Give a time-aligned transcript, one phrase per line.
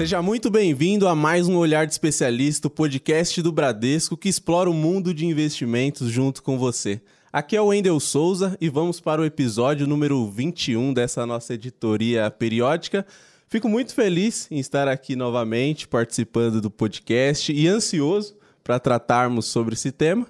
[0.00, 4.70] Seja muito bem-vindo a mais um Olhar de Especialista, o podcast do Bradesco que explora
[4.70, 7.02] o mundo de investimentos junto com você.
[7.30, 12.30] Aqui é o Wendel Souza e vamos para o episódio número 21 dessa nossa editoria
[12.30, 13.04] periódica.
[13.46, 19.74] Fico muito feliz em estar aqui novamente participando do podcast e ansioso para tratarmos sobre
[19.74, 20.26] esse tema.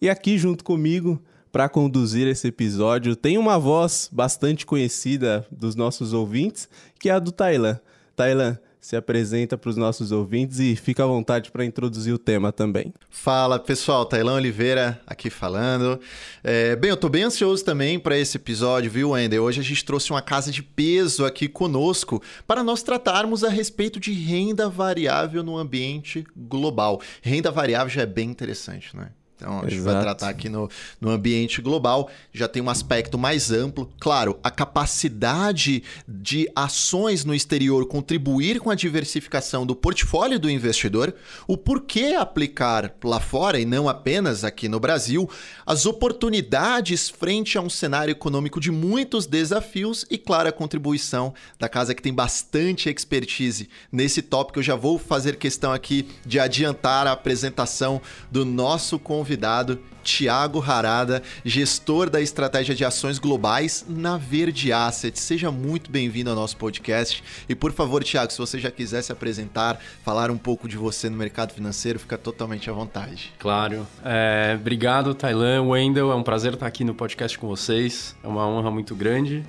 [0.00, 6.12] E aqui junto comigo para conduzir esse episódio tem uma voz bastante conhecida dos nossos
[6.12, 6.68] ouvintes,
[6.98, 7.78] que é a do Tailan.
[8.16, 12.50] Tailan, se apresenta para os nossos ouvintes e fica à vontade para introduzir o tema
[12.50, 12.92] também.
[13.08, 16.00] Fala pessoal, Tailão Oliveira aqui falando.
[16.42, 19.40] É, bem, eu estou bem ansioso também para esse episódio, viu, Wender?
[19.40, 24.00] Hoje a gente trouxe uma casa de peso aqui conosco para nós tratarmos a respeito
[24.00, 27.00] de renda variável no ambiente global.
[27.22, 29.10] Renda variável já é bem interessante, né?
[29.42, 29.94] Então, a gente Exato.
[29.94, 33.90] vai tratar aqui no, no ambiente global, já tem um aspecto mais amplo.
[33.98, 41.12] Claro, a capacidade de ações no exterior contribuir com a diversificação do portfólio do investidor,
[41.46, 45.28] o porquê aplicar lá fora e não apenas aqui no Brasil,
[45.66, 51.68] as oportunidades frente a um cenário econômico de muitos desafios e, claro, a contribuição da
[51.68, 54.60] casa que tem bastante expertise nesse tópico.
[54.60, 60.62] Eu já vou fazer questão aqui de adiantar a apresentação do nosso convidado convidado, Tiago
[60.62, 65.18] Harada, gestor da estratégia de ações globais na Verde Asset.
[65.18, 67.24] Seja muito bem-vindo ao nosso podcast.
[67.48, 71.08] E por favor, Tiago, se você já quiser se apresentar, falar um pouco de você
[71.08, 73.32] no mercado financeiro, fica totalmente à vontade.
[73.38, 73.86] Claro.
[74.04, 76.12] É, obrigado, Tailan, Wendel.
[76.12, 78.14] É um prazer estar aqui no podcast com vocês.
[78.22, 79.42] É uma honra muito grande.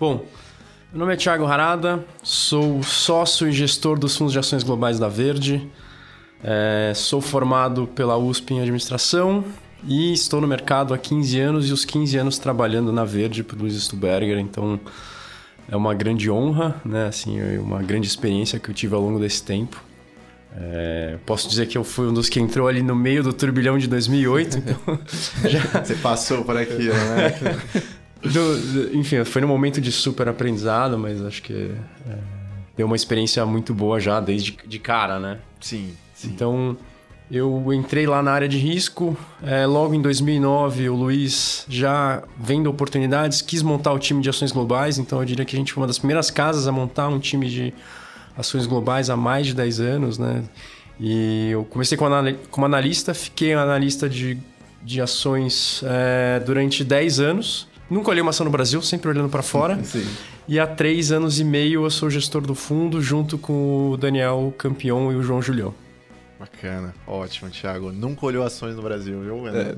[0.00, 0.24] Bom,
[0.90, 5.08] meu nome é Tiago Harada, sou sócio e gestor dos fundos de ações globais da
[5.08, 5.68] Verde.
[6.42, 9.44] É, sou formado pela USP em administração
[9.86, 13.56] e estou no mercado há 15 anos e os 15 anos trabalhando na Verde para
[13.56, 14.80] o Luiz Stuberger, então
[15.68, 17.06] é uma grande honra, né?
[17.06, 19.82] Assim, uma grande experiência que eu tive ao longo desse tempo.
[20.58, 23.76] É, posso dizer que eu fui um dos que entrou ali no meio do turbilhão
[23.76, 24.62] de 2008.
[24.66, 24.98] Então
[25.50, 25.84] já...
[25.84, 27.60] Você passou por aqui, né?
[28.22, 31.72] do, enfim, foi num momento de super aprendizado, mas acho que
[32.08, 32.18] é,
[32.76, 35.38] deu uma experiência muito boa já desde de cara, né?
[35.60, 35.92] Sim.
[36.16, 36.28] Sim.
[36.28, 36.76] Então,
[37.30, 39.16] eu entrei lá na área de risco.
[39.42, 44.50] É, logo em 2009, o Luiz, já vendo oportunidades, quis montar o time de ações
[44.50, 44.98] globais.
[44.98, 47.48] Então, eu diria que a gente foi uma das primeiras casas a montar um time
[47.48, 47.74] de
[48.36, 50.42] ações globais há mais de 10 anos, né?
[50.98, 52.14] E eu comecei como,
[52.50, 54.38] como analista, fiquei analista de,
[54.82, 57.68] de ações é, durante 10 anos.
[57.90, 59.78] Nunca olhei uma ação no Brasil, sempre olhando para fora.
[59.84, 60.06] Sim.
[60.48, 64.54] E há três anos e meio eu sou gestor do fundo, junto com o Daniel
[64.56, 65.74] Campion e o João Julião.
[66.38, 67.90] Bacana, ótimo, Thiago.
[67.90, 69.48] Nunca olhou ações no Brasil, viu?
[69.48, 69.74] É.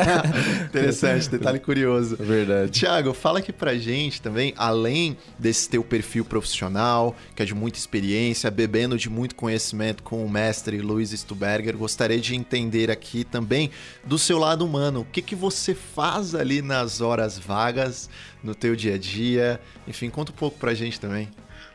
[0.64, 2.16] Interessante, detalhe curioso.
[2.16, 2.72] Verdade.
[2.72, 7.78] Thiago, fala aqui pra gente também, além desse teu perfil profissional, que é de muita
[7.78, 13.70] experiência, bebendo de muito conhecimento com o mestre Luiz Stuberger, gostaria de entender aqui também
[14.02, 15.00] do seu lado humano.
[15.00, 18.08] O que, que você faz ali nas horas vagas,
[18.42, 19.60] no teu dia a dia?
[19.86, 21.28] Enfim, conta um pouco pra gente também.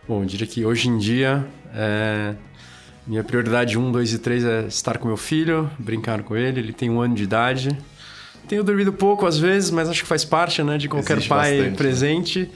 [0.08, 2.34] Bom, eu diria que hoje em dia é
[3.08, 6.60] minha prioridade 1, 2 e 3 é estar com meu filho, brincar com ele.
[6.60, 7.78] Ele tem um ano de idade.
[8.48, 11.52] Tenho dormido pouco às vezes, mas acho que faz parte né, de qualquer Existe pai
[11.52, 11.78] bastante, né?
[11.78, 12.40] presente.
[12.42, 12.50] Né?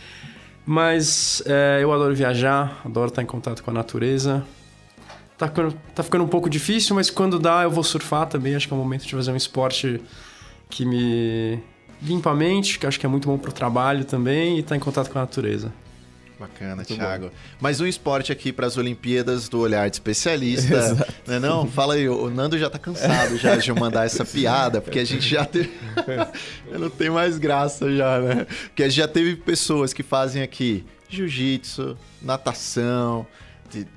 [0.66, 4.45] Mas é, eu adoro viajar, adoro estar em contato com a natureza.
[5.38, 8.53] Tá ficando, tá ficando um pouco difícil, mas quando dá eu vou surfar também.
[8.53, 10.01] Acho que é o momento de fazer um esporte
[10.69, 11.59] que me
[12.01, 14.72] limpa a mente, que acho que é muito bom para o trabalho também e estar
[14.72, 15.72] tá em contato com a natureza.
[16.41, 17.25] Bacana, Muito Thiago.
[17.28, 17.31] Bom.
[17.59, 20.97] Mais um esporte aqui para as Olimpíadas do Olhar de Especialista.
[21.28, 21.68] não, é não?
[21.68, 25.06] Fala aí, o Nando já tá cansado já de eu mandar essa piada, porque a
[25.06, 25.72] gente já teve.
[26.79, 28.47] não tem mais graça já, né?
[28.66, 33.28] Porque a gente já teve pessoas que fazem aqui jiu-jitsu, natação,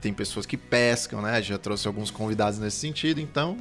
[0.03, 1.41] tem pessoas que pescam, né?
[1.41, 3.57] Já trouxe alguns convidados nesse sentido, então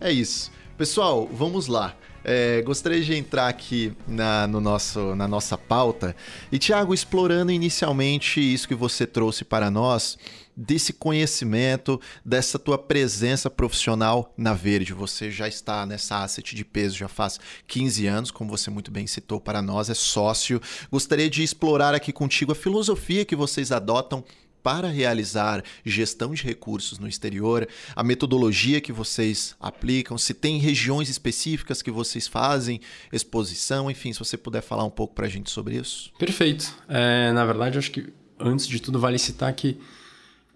[0.00, 0.52] é isso.
[0.82, 1.96] Pessoal, vamos lá.
[2.24, 6.16] É, gostaria de entrar aqui na, no nosso, na nossa pauta.
[6.50, 10.18] E, Tiago, explorando inicialmente isso que você trouxe para nós,
[10.56, 14.92] desse conhecimento, dessa tua presença profissional na Verde.
[14.92, 17.38] Você já está nessa asset de peso já faz
[17.68, 20.60] 15 anos, como você muito bem citou para nós, é sócio.
[20.90, 24.24] Gostaria de explorar aqui contigo a filosofia que vocês adotam
[24.62, 31.08] para realizar gestão de recursos no exterior, a metodologia que vocês aplicam, se tem regiões
[31.08, 32.80] específicas que vocês fazem,
[33.12, 36.12] exposição, enfim, se você puder falar um pouco para a gente sobre isso.
[36.18, 36.72] Perfeito.
[36.88, 39.78] É, na verdade, acho que antes de tudo vale citar que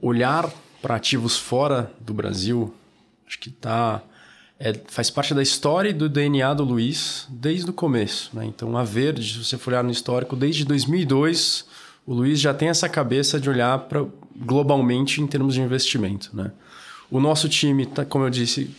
[0.01, 2.75] olhar para ativos fora do Brasil,
[3.27, 4.03] acho que tá
[4.59, 8.31] é, faz parte da história e do DNA do Luiz desde o começo.
[8.35, 8.47] Né?
[8.47, 11.67] Então, a Verde, se você for olhar no histórico, desde 2002
[12.07, 14.05] O Luiz já tem essa cabeça de olhar para
[14.37, 16.53] globalmente em termos de investimento, né?
[17.11, 18.71] O nosso time, tá, como eu disse,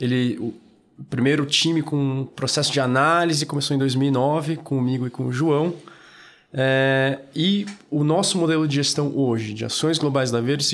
[0.00, 0.54] ele
[0.98, 5.74] o primeiro time com processo de análise começou em 2009 comigo e com o João.
[6.52, 10.66] É, e o nosso modelo de gestão hoje de ações globais da Verde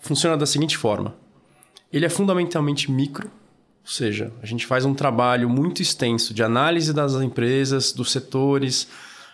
[0.00, 1.14] funciona da seguinte forma:
[1.92, 6.92] ele é fundamentalmente micro, ou seja, a gente faz um trabalho muito extenso de análise
[6.92, 8.88] das empresas, dos setores,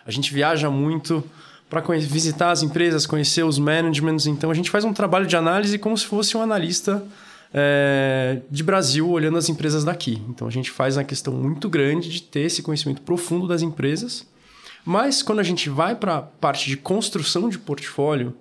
[0.05, 1.23] a gente viaja muito
[1.69, 4.25] para visitar as empresas, conhecer os managements.
[4.25, 7.03] Então a gente faz um trabalho de análise como se fosse um analista
[7.53, 10.21] é, de Brasil olhando as empresas daqui.
[10.29, 14.25] Então a gente faz uma questão muito grande de ter esse conhecimento profundo das empresas.
[14.85, 18.33] Mas quando a gente vai para a parte de construção de portfólio,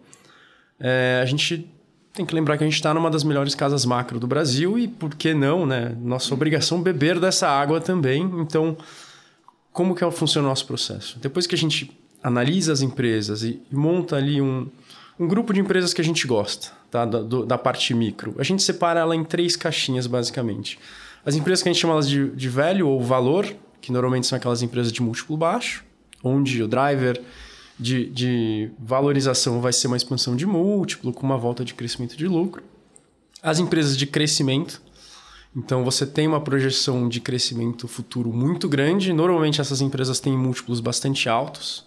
[0.78, 1.68] é, a gente
[2.12, 4.88] tem que lembrar que a gente está numa das melhores casas macro do Brasil e
[4.88, 5.94] por que não, né?
[6.00, 8.22] Nossa obrigação beber dessa água também.
[8.38, 8.76] Então,
[9.72, 11.18] como que funciona o nosso processo?
[11.18, 11.90] Depois que a gente
[12.26, 14.66] analisa as empresas e, monta ali um,
[15.18, 17.04] um grupo de empresas que a gente gosta, tá?
[17.04, 20.76] Da, do, da parte micro, a gente separa ela em três caixinhas, basicamente.
[21.24, 23.46] As empresas que a gente chama de, de velho ou valor,
[23.80, 25.84] que normalmente são aquelas empresas de múltiplo baixo,
[26.22, 27.22] onde o driver
[27.78, 32.26] de, de valorização vai ser uma expansão de múltiplo, com uma volta de crescimento de
[32.26, 32.60] lucro.
[33.40, 34.82] As empresas de crescimento,
[35.54, 39.12] então você tem uma projeção de crescimento futuro muito grande.
[39.12, 41.86] Normalmente essas empresas têm múltiplos bastante altos.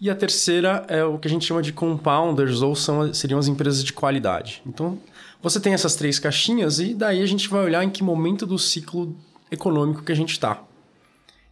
[0.00, 3.48] E a terceira é o que a gente chama de compounders, ou são, seriam as
[3.48, 4.62] empresas de qualidade.
[4.66, 4.98] Então
[5.42, 8.58] você tem essas três caixinhas e daí a gente vai olhar em que momento do
[8.58, 9.14] ciclo
[9.50, 10.62] econômico que a gente está.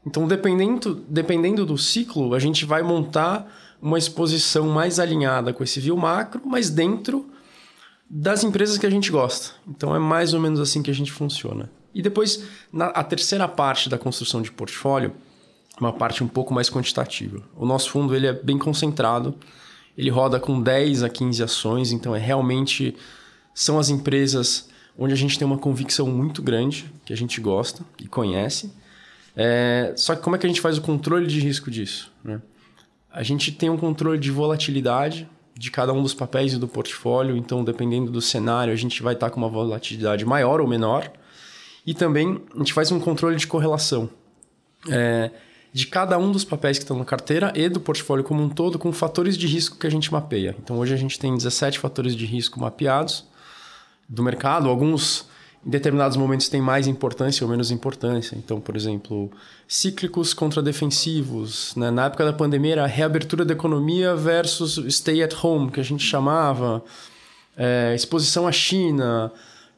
[0.07, 3.51] Então, dependendo, dependendo do ciclo, a gente vai montar
[3.81, 7.29] uma exposição mais alinhada com esse view macro, mas dentro
[8.09, 9.55] das empresas que a gente gosta.
[9.67, 11.71] Então, é mais ou menos assim que a gente funciona.
[11.95, 15.13] E depois, na, a terceira parte da construção de portfólio,
[15.81, 17.43] uma parte um pouco mais quantitativa.
[17.57, 19.35] O nosso fundo ele é bem concentrado,
[19.97, 22.97] ele roda com 10 a 15 ações, então é realmente
[23.55, 27.85] são as empresas onde a gente tem uma convicção muito grande, que a gente gosta
[28.01, 28.73] e conhece.
[29.37, 32.13] É, só que como é que a gente faz o controle de risco disso?
[32.25, 32.41] Né?
[33.11, 37.37] A gente tem um controle de volatilidade de cada um dos papéis e do portfólio,
[37.37, 41.11] então dependendo do cenário, a gente vai estar com uma volatilidade maior ou menor.
[41.87, 44.11] E também a gente faz um controle de correlação
[44.89, 45.31] é,
[45.73, 48.79] de cada um dos papéis que estão na carteira e do portfólio como um todo
[48.79, 50.57] com fatores de risco que a gente mapeia.
[50.63, 53.25] Então hoje a gente tem 17 fatores de risco mapeados
[54.09, 55.29] do mercado, alguns
[55.67, 58.37] em determinados momentos tem mais importância ou menos importância.
[58.37, 59.31] Então, por exemplo,
[59.67, 61.75] cíclicos contra defensivos.
[61.77, 61.91] Né?
[61.91, 65.83] Na época da pandemia era a reabertura da economia versus stay at home, que a
[65.85, 66.83] gente chamava,
[67.57, 69.33] é, exposição à China,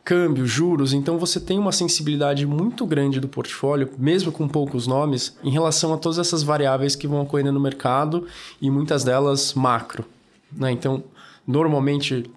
[0.05, 0.93] câmbio, juros.
[0.93, 5.93] Então, você tem uma sensibilidade muito grande do portfólio, mesmo com poucos nomes, em relação
[5.93, 8.27] a todas essas variáveis que vão ocorrendo no mercado
[8.61, 10.05] e muitas delas macro.
[10.53, 10.73] Né?
[10.73, 11.05] Então,
[11.47, 12.31] normalmente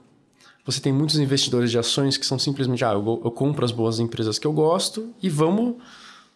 [0.66, 4.00] você tem muitos investidores de ações que são simplesmente, ah, eu, eu compro as boas
[4.00, 5.76] empresas que eu gosto e vamos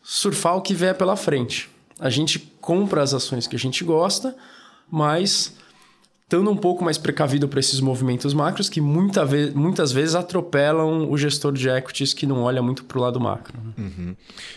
[0.03, 1.69] surfar o que vier pela frente.
[1.99, 4.35] A gente compra as ações que a gente gosta,
[4.91, 5.55] mas
[6.27, 11.09] estando um pouco mais precavido para esses movimentos macros que muita ve muitas vezes atropelam
[11.09, 13.57] o gestor de equities que não olha muito para o lado macro.
[13.77, 14.13] Uhum.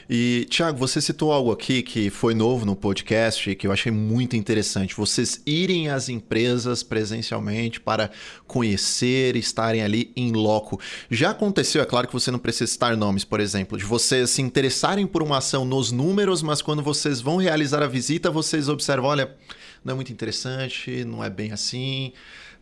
[0.09, 4.35] E, Tiago, você citou algo aqui que foi novo no podcast que eu achei muito
[4.35, 4.97] interessante.
[4.97, 8.11] Vocês irem às empresas presencialmente para
[8.49, 10.81] conhecer, estarem ali em loco.
[11.09, 14.43] Já aconteceu, é claro que você não precisa citar nomes, por exemplo, de vocês se
[14.43, 19.09] interessarem por uma ação nos números, mas quando vocês vão realizar a visita, vocês observam,
[19.09, 19.37] olha
[19.85, 22.13] não é muito interessante, não é bem assim.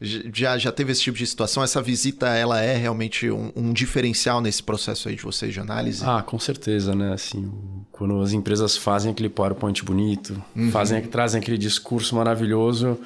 [0.00, 1.62] Já, já teve esse tipo de situação?
[1.62, 6.04] Essa visita, ela é realmente um, um diferencial nesse processo aí de vocês de análise?
[6.04, 7.12] Ah, com certeza, né?
[7.12, 7.52] Assim,
[7.90, 10.70] quando as empresas fazem aquele PowerPoint bonito, uhum.
[10.70, 12.96] fazem, trazem aquele discurso maravilhoso,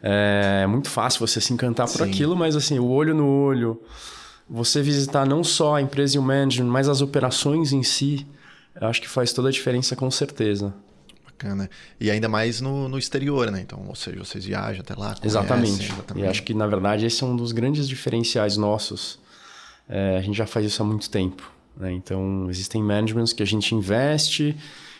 [0.00, 2.04] é muito fácil você se encantar por Sim.
[2.04, 3.82] aquilo, mas assim, o olho no olho,
[4.48, 8.24] você visitar não só a empresa e o management, mas as operações em si,
[8.80, 10.72] eu acho que faz toda a diferença com certeza.
[11.38, 11.70] Bacana.
[12.00, 13.60] E ainda mais no, no exterior, né?
[13.60, 15.14] Então, ou seja, vocês viajam até lá.
[15.14, 15.84] Conhecem, exatamente.
[15.84, 16.24] exatamente.
[16.24, 19.20] E acho que, na verdade, esse é um dos grandes diferenciais nossos.
[19.88, 21.50] É, a gente já faz isso há muito tempo.
[21.76, 21.92] Né?
[21.92, 24.56] Então, existem managements que a gente investe,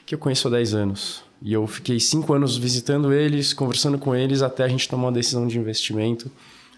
[0.06, 1.22] que eu conheço há 10 anos.
[1.42, 5.12] E eu fiquei 5 anos visitando eles, conversando com eles, até a gente tomar uma
[5.12, 6.30] decisão de investimento,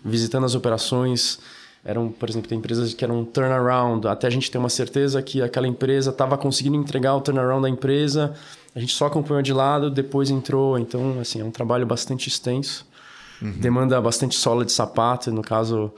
[0.03, 1.39] visitando as operações.
[1.85, 5.41] Eram, por exemplo, tem empresas que eram turnaround, até a gente ter uma certeza que
[5.41, 8.35] aquela empresa estava conseguindo entregar o turnaround da empresa
[8.75, 10.79] a gente só acompanhou de lado, depois entrou.
[10.79, 12.87] Então, assim, é um trabalho bastante extenso.
[13.43, 13.53] Uhum.
[13.53, 15.31] Demanda bastante sola de sapato.
[15.33, 15.93] No caso,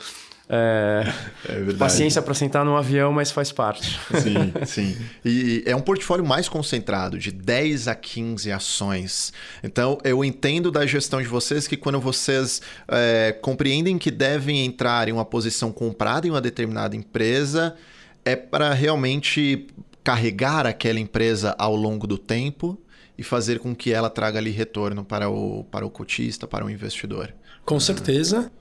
[0.55, 1.11] É,
[1.49, 3.99] é paciência para sentar no avião, mas faz parte.
[4.21, 4.97] Sim, sim.
[5.25, 9.33] E é um portfólio mais concentrado, de 10 a 15 ações.
[9.65, 15.09] Então, eu entendo da gestão de vocês que quando vocês é, compreendem que devem entrar
[15.09, 17.75] em uma posição comprada em uma determinada empresa,
[18.23, 19.67] é para realmente
[20.05, 22.79] carregar aquela empresa ao longo do tempo
[23.17, 26.69] e fazer com que ela traga ali retorno para o, para o cotista, para o
[26.69, 27.33] investidor.
[27.65, 28.53] Com certeza.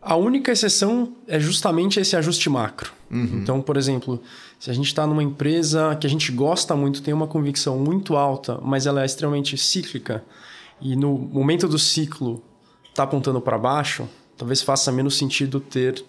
[0.00, 2.92] A única exceção é justamente esse ajuste macro.
[3.10, 3.40] Uhum.
[3.42, 4.22] Então, por exemplo,
[4.58, 8.16] se a gente está numa empresa que a gente gosta muito, tem uma convicção muito
[8.16, 10.24] alta, mas ela é extremamente cíclica,
[10.80, 12.42] e no momento do ciclo
[12.88, 16.04] está apontando para baixo, talvez faça menos sentido ter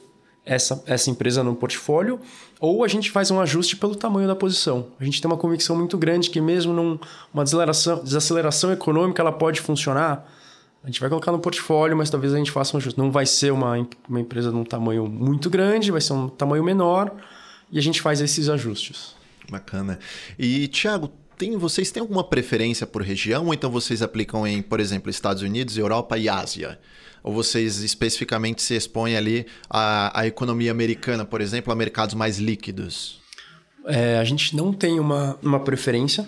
[0.46, 2.20] essa, essa empresa no portfólio,
[2.60, 4.88] ou a gente faz um ajuste pelo tamanho da posição.
[5.00, 9.62] A gente tem uma convicção muito grande que mesmo numa desaceleração, desaceleração econômica ela pode
[9.62, 10.28] funcionar.
[10.84, 12.98] A gente vai colocar no portfólio, mas talvez a gente faça um ajuste.
[12.98, 13.76] Não vai ser uma,
[14.08, 17.14] uma empresa de um tamanho muito grande, vai ser um tamanho menor
[17.72, 19.16] e a gente faz esses ajustes.
[19.50, 20.00] Bacana.
[20.38, 24.80] E, Thiago, tem, vocês têm alguma preferência por região ou então vocês aplicam em, por
[24.80, 26.80] exemplo, Estados Unidos, Europa e Ásia?
[27.24, 32.40] Ou vocês especificamente se expõem ali à, à economia americana, por exemplo, a mercados mais
[32.40, 33.20] líquidos?
[33.86, 36.28] É, a gente não tem uma, uma preferência.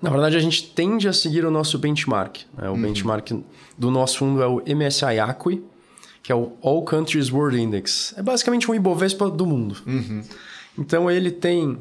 [0.00, 2.38] Na verdade, a gente tende a seguir o nosso benchmark.
[2.56, 2.68] Né?
[2.68, 2.82] O uhum.
[2.82, 3.32] benchmark
[3.76, 5.62] do nosso fundo é o MSI Acqui,
[6.22, 8.14] que é o All Countries World Index.
[8.16, 9.76] É basicamente um Ibovespa do mundo.
[9.86, 10.22] Uhum.
[10.78, 11.78] Então, ele tem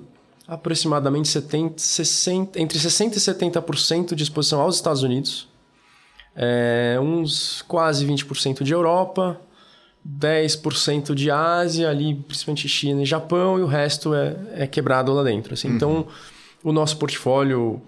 [0.47, 5.47] aproximadamente 70, 60, entre 60% e 70% de exposição aos Estados Unidos,
[6.35, 9.39] é, uns quase 20% de Europa,
[10.07, 15.23] 10% de Ásia, ali principalmente China e Japão, e o resto é, é quebrado lá
[15.23, 15.53] dentro.
[15.53, 15.69] Assim.
[15.69, 15.75] Uhum.
[15.75, 16.07] Então,
[16.63, 17.81] o nosso portfólio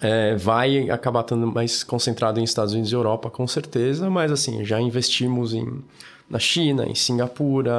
[0.00, 4.64] é, vai acabar estando mais concentrado em Estados Unidos e Europa, com certeza, mas assim,
[4.64, 5.82] já investimos em,
[6.28, 7.72] na China, em Singapura,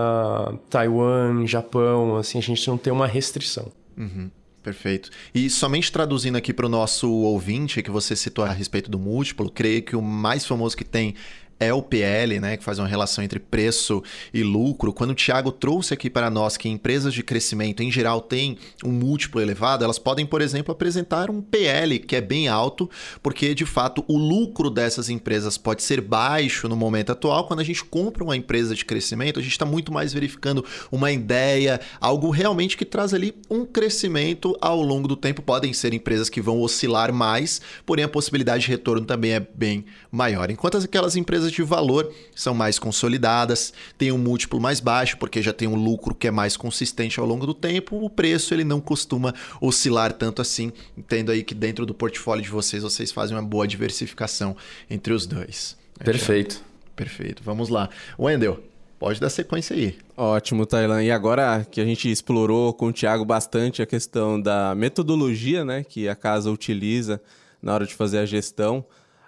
[0.69, 3.71] Taiwan, Japão, assim, a gente não tem uma restrição.
[3.97, 4.29] Uhum.
[4.63, 5.09] Perfeito.
[5.33, 9.49] E somente traduzindo aqui para o nosso ouvinte, que você citou a respeito do múltiplo,
[9.49, 11.15] creio que o mais famoso que tem
[11.59, 14.93] é o PL, né, que faz uma relação entre preço e lucro.
[14.93, 18.91] Quando o Thiago trouxe aqui para nós que empresas de crescimento em geral têm um
[18.91, 22.89] múltiplo elevado, elas podem, por exemplo, apresentar um PL que é bem alto,
[23.21, 27.47] porque de fato o lucro dessas empresas pode ser baixo no momento atual.
[27.47, 31.11] Quando a gente compra uma empresa de crescimento, a gente está muito mais verificando uma
[31.11, 35.41] ideia, algo realmente que traz ali um crescimento ao longo do tempo.
[35.41, 39.85] Podem ser empresas que vão oscilar mais, porém a possibilidade de retorno também é bem
[40.11, 40.49] maior.
[40.51, 45.41] Enquanto aquelas empresas empresas de valor são mais consolidadas, têm um múltiplo mais baixo, porque
[45.41, 48.63] já tem um lucro que é mais consistente ao longo do tempo, o preço ele
[48.63, 50.71] não costuma oscilar tanto assim.
[50.97, 54.55] Entendo aí que dentro do portfólio de vocês, vocês fazem uma boa diversificação
[54.89, 55.77] entre os dois.
[56.03, 56.61] Perfeito.
[56.95, 57.43] Perfeito.
[57.43, 57.89] Vamos lá.
[58.19, 58.59] Wendel,
[58.99, 59.97] pode dar sequência aí.
[60.15, 61.03] Ótimo, Tailan.
[61.03, 65.83] E agora que a gente explorou com o Thiago bastante a questão da metodologia né,
[65.83, 67.21] que a casa utiliza
[67.61, 68.83] na hora de fazer a gestão,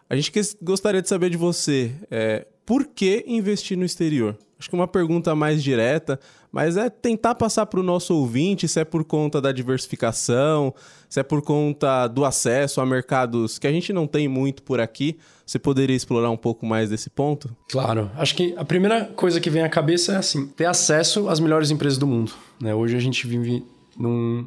[0.09, 4.35] a gente gostaria de saber de você, é, por que investir no exterior?
[4.59, 6.19] Acho que uma pergunta mais direta,
[6.51, 10.73] mas é tentar passar para o nosso ouvinte se é por conta da diversificação,
[11.07, 14.81] se é por conta do acesso a mercados que a gente não tem muito por
[14.81, 15.17] aqui.
[15.45, 17.55] Você poderia explorar um pouco mais desse ponto?
[17.69, 18.11] Claro.
[18.17, 21.71] Acho que a primeira coisa que vem à cabeça é assim: ter acesso às melhores
[21.71, 22.33] empresas do mundo.
[22.59, 22.75] Né?
[22.75, 23.63] Hoje a gente vive
[23.97, 24.45] num,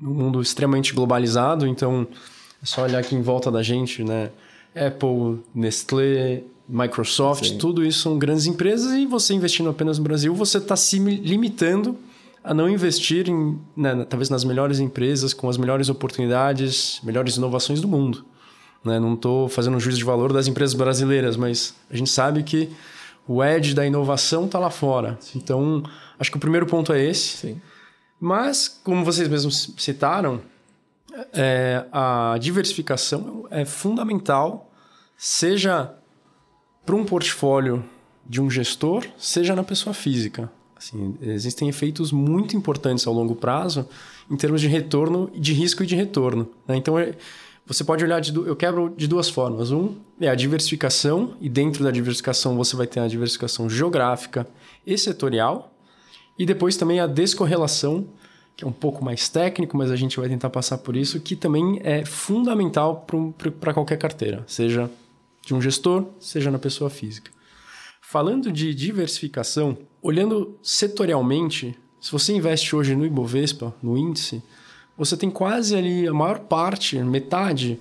[0.00, 2.06] num mundo extremamente globalizado, então
[2.62, 4.30] é só olhar aqui em volta da gente, né?
[4.86, 7.58] Apple, Nestlé, Microsoft, Sim.
[7.58, 11.96] tudo isso são grandes empresas e você investindo apenas no Brasil, você está se limitando
[12.44, 17.80] a não investir em, né, talvez nas melhores empresas, com as melhores oportunidades, melhores inovações
[17.80, 18.24] do mundo.
[18.84, 18.98] Né?
[18.98, 22.70] Não estou fazendo um juízo de valor das empresas brasileiras, mas a gente sabe que
[23.26, 25.18] o edge da inovação está lá fora.
[25.20, 25.38] Sim.
[25.42, 25.82] Então,
[26.18, 27.36] acho que o primeiro ponto é esse.
[27.36, 27.60] Sim.
[28.20, 30.40] Mas, como vocês mesmos citaram,
[31.32, 34.67] é, a diversificação é fundamental,
[35.18, 35.92] seja
[36.86, 37.84] para um portfólio
[38.24, 40.50] de um gestor, seja na pessoa física.
[40.76, 43.88] Assim, existem efeitos muito importantes ao longo prazo
[44.30, 46.48] em termos de retorno, de risco e de retorno.
[46.68, 46.76] Né?
[46.76, 47.14] Então, é,
[47.66, 49.72] você pode olhar, de, eu quebro de duas formas.
[49.72, 54.46] Um é a diversificação, e dentro da diversificação você vai ter a diversificação geográfica
[54.86, 55.74] e setorial,
[56.38, 58.06] e depois também a descorrelação
[58.56, 61.36] que é um pouco mais técnico, mas a gente vai tentar passar por isso, que
[61.36, 63.06] também é fundamental
[63.60, 64.90] para qualquer carteira, seja
[65.48, 67.30] de um gestor, seja na pessoa física.
[68.02, 74.42] Falando de diversificação, olhando setorialmente, se você investe hoje no Ibovespa, no índice,
[74.94, 77.80] você tem quase ali a maior parte, metade,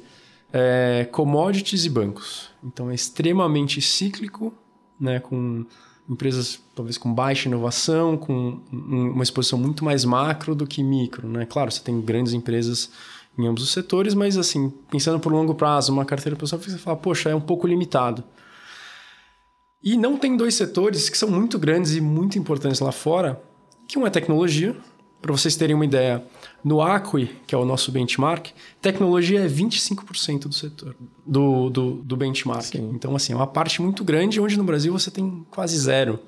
[0.53, 2.49] é, commodities e bancos.
[2.63, 4.53] Então é extremamente cíclico,
[4.97, 5.65] né, com
[6.09, 11.45] empresas talvez com baixa inovação, com uma exposição muito mais macro do que micro, né?
[11.45, 12.89] Claro, você tem grandes empresas
[13.37, 16.97] em ambos os setores, mas assim, pensando por longo prazo, uma carteira pessoal, você fala,
[16.97, 18.23] poxa, é um pouco limitado.
[19.83, 23.41] E não tem dois setores que são muito grandes e muito importantes lá fora,
[23.87, 24.75] que um é tecnologia,
[25.21, 26.23] para vocês terem uma ideia,
[26.63, 28.47] no Acui, que é o nosso benchmark,
[28.81, 32.63] tecnologia é 25% do setor, do, do, do benchmark.
[32.63, 32.91] Sim.
[32.93, 36.19] Então, assim, é uma parte muito grande, onde no Brasil você tem quase zero.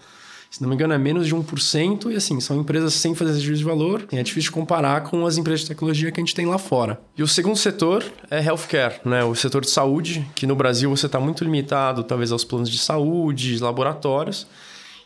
[0.49, 3.59] Se não me engano, é menos de 1%, e assim, são empresas sem fazer juízo
[3.59, 4.07] de valor.
[4.11, 6.99] É difícil comparar com as empresas de tecnologia que a gente tem lá fora.
[7.15, 9.23] E o segundo setor é healthcare, né?
[9.23, 12.79] O setor de saúde, que no Brasil você está muito limitado, talvez, aos planos de
[12.79, 14.47] saúde, laboratórios.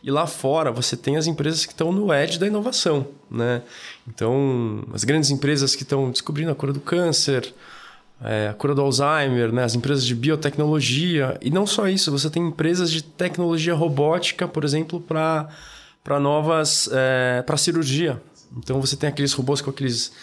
[0.01, 3.62] E lá fora você tem as empresas que estão no edge da inovação, né?
[4.07, 7.53] Então, as grandes empresas que estão descobrindo a cura do câncer,
[8.24, 9.63] é, a cura do Alzheimer, né?
[9.63, 11.38] as empresas de biotecnologia.
[11.42, 16.89] E não só isso, você tem empresas de tecnologia robótica, por exemplo, para novas.
[16.92, 18.22] É, para cirurgia.
[18.58, 20.13] Então, você tem aqueles robôs com aqueles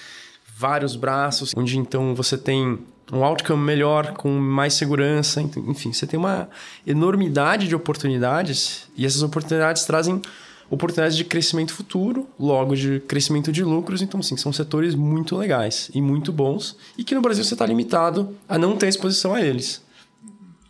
[0.57, 2.79] vários braços, onde então você tem
[3.13, 5.43] um outcome melhor, com mais segurança.
[5.43, 6.49] Enfim, você tem uma
[6.87, 10.23] enormidade de oportunidades e essas oportunidades trazem
[10.71, 14.01] oportunidades de crescimento futuro, logo de crescimento de lucros.
[14.01, 17.67] Então, sim, são setores muito legais e muito bons e que no Brasil você está
[17.67, 19.85] limitado a não ter exposição a eles.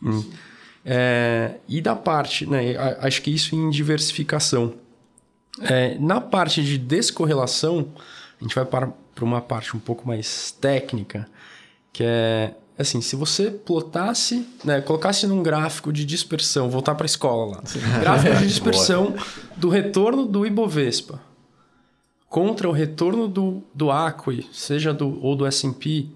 [0.02, 0.24] Hum.
[0.84, 4.74] É, e da parte, né, acho que isso em diversificação.
[5.60, 7.88] É, na parte de descorrelação,
[8.40, 11.28] a gente vai para, para uma parte um pouco mais técnica
[11.92, 17.06] que é assim, se você plotasse, né, colocasse num gráfico de dispersão, voltar para a
[17.06, 17.62] escola lá,
[18.00, 19.14] gráfico de dispersão
[19.56, 21.20] do retorno do Ibovespa
[22.28, 26.06] contra o retorno do, do Acui, seja do ou do S&P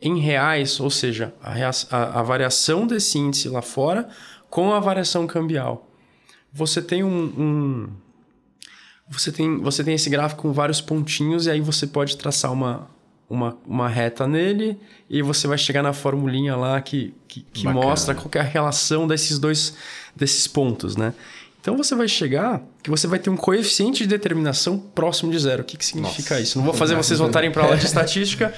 [0.00, 1.54] em reais, ou seja, a,
[1.90, 4.08] a, a, variação desse índice lá fora
[4.48, 5.88] com a variação cambial.
[6.52, 7.88] Você tem um, um
[9.08, 12.88] você tem, você tem esse gráfico com vários pontinhos e aí você pode traçar uma,
[13.28, 14.78] uma, uma reta nele
[15.08, 19.06] e você vai chegar na formulinha lá que, que, que mostra qual é a relação
[19.06, 19.76] desses dois
[20.14, 21.12] desses pontos, né?
[21.60, 25.62] Então você vai chegar que você vai ter um coeficiente de determinação próximo de zero.
[25.62, 26.42] O que, que significa Nossa.
[26.42, 26.58] isso?
[26.58, 28.52] Não vou fazer vocês voltarem para aula de estatística,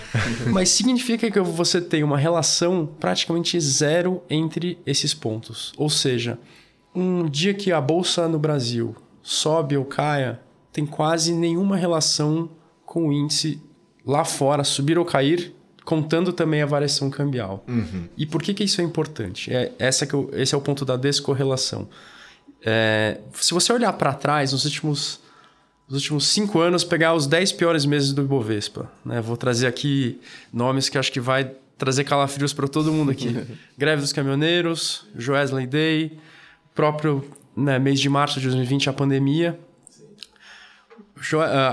[0.51, 5.73] mas significa que você tem uma relação praticamente zero entre esses pontos.
[5.77, 6.37] Ou seja,
[6.93, 10.41] um dia que a bolsa no Brasil sobe ou caia,
[10.73, 12.51] tem quase nenhuma relação
[12.85, 13.63] com o índice
[14.07, 15.53] lá fora subir ou cair,
[15.85, 17.65] contando também a variação cambial.
[17.67, 18.09] Uhum.
[18.17, 19.53] E por que, que isso é importante?
[19.53, 21.89] É, essa que eu, esse é o ponto da descorrelação.
[22.65, 25.21] É, se você olhar para trás, nos últimos,
[25.89, 29.21] nos últimos cinco anos, pegar os dez piores meses do Ibovespa, né?
[29.21, 30.21] vou trazer aqui
[30.53, 33.37] nomes que acho que vai trazer calafrios para todo mundo aqui.
[33.77, 36.19] Greve dos caminhoneiros, Joesley Day,
[36.75, 37.25] próprio
[37.57, 39.59] né, mês de março de 2020, a pandemia.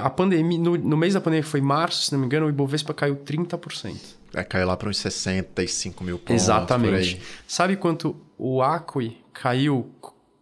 [0.03, 2.93] A pandemia, no, no, mês da pandemia, foi março, se não me engano, o Ibovespa
[2.93, 3.97] caiu 30%.
[4.33, 6.43] É, caiu lá para uns 65 mil pontos.
[6.43, 7.21] Exatamente.
[7.45, 9.91] Sabe quanto o Acui caiu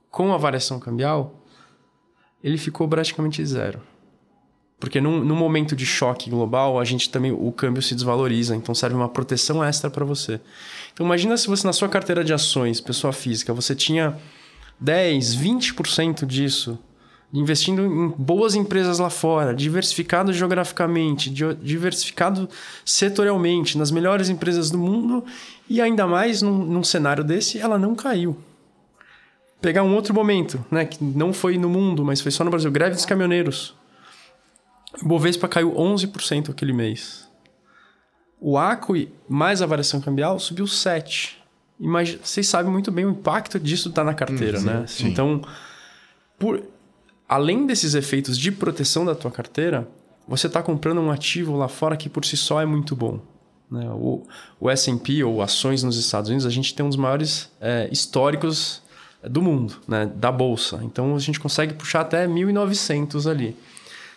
[0.09, 1.43] com a variação cambial?
[2.43, 3.81] Ele ficou praticamente zero.
[4.79, 8.73] Porque num, num, momento de choque global, a gente também o câmbio se desvaloriza, então
[8.73, 10.39] serve uma proteção extra para você.
[10.93, 14.17] Então imagina se você na sua carteira de ações, pessoa física, você tinha
[14.79, 16.79] 10, 20% disso
[17.33, 22.49] investindo em boas empresas lá fora, diversificado geograficamente, diversificado
[22.85, 25.23] setorialmente, nas melhores empresas do mundo
[25.69, 28.37] e ainda mais num, num cenário desse, ela não caiu.
[29.61, 32.71] Pegar um outro momento, né, que não foi no mundo, mas foi só no Brasil,
[32.71, 33.75] greve dos caminhoneiros.
[35.01, 37.29] O Bovespa caiu 11% aquele mês.
[38.39, 41.35] O Acui, mais a variação cambial, subiu 7%.
[41.79, 44.83] Imagina, vocês sabem muito bem o impacto disso está na carteira, uhum, né?
[44.87, 45.07] Sim.
[45.07, 45.41] Então,
[46.37, 46.61] por,
[47.31, 49.87] além desses efeitos de proteção da tua carteira,
[50.27, 53.21] você está comprando um ativo lá fora que por si só é muito bom.
[53.71, 53.89] Né?
[53.89, 54.27] O,
[54.59, 58.81] o S&P ou ações nos Estados Unidos, a gente tem um dos maiores é, históricos
[59.23, 60.11] do mundo, né?
[60.13, 60.81] da bolsa.
[60.83, 63.55] Então a gente consegue puxar até 1.900 ali.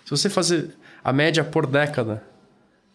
[0.04, 0.74] Se você fazer
[1.04, 2.20] a média por década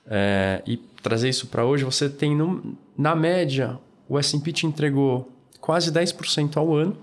[0.05, 3.79] é, e trazer isso para hoje, você tem no, na média
[4.09, 6.97] o S&P te entregou quase 10% ao ano,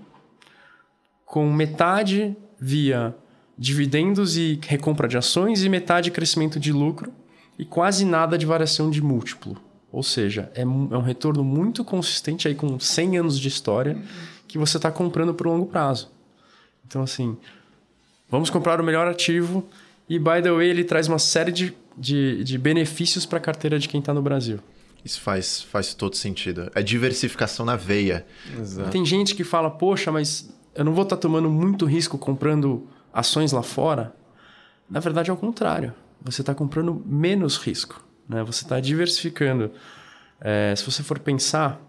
[1.25, 3.15] com metade via
[3.57, 7.11] dividendos e recompra de ações e metade crescimento de lucro
[7.57, 9.57] e quase nada de variação de múltiplo.
[9.91, 13.97] Ou seja, é, é um retorno muito consistente aí com 100 anos de história
[14.47, 16.11] que você está comprando por longo prazo.
[16.85, 17.35] Então, assim,
[18.29, 19.67] vamos comprar o melhor ativo
[20.07, 23.79] e, by the way, ele traz uma série de, de, de benefícios para a carteira
[23.79, 24.59] de quem está no Brasil.
[25.03, 26.69] Isso faz, faz todo sentido.
[26.75, 28.25] É diversificação na veia.
[28.59, 28.89] Exato.
[28.89, 32.87] Tem gente que fala, poxa, mas eu não vou estar tá tomando muito risco comprando
[33.11, 34.15] ações lá fora.
[34.87, 35.93] Na verdade, é o contrário.
[36.21, 38.03] Você está comprando menos risco.
[38.29, 38.43] Né?
[38.43, 39.71] Você está diversificando.
[40.39, 41.81] É, se você for pensar,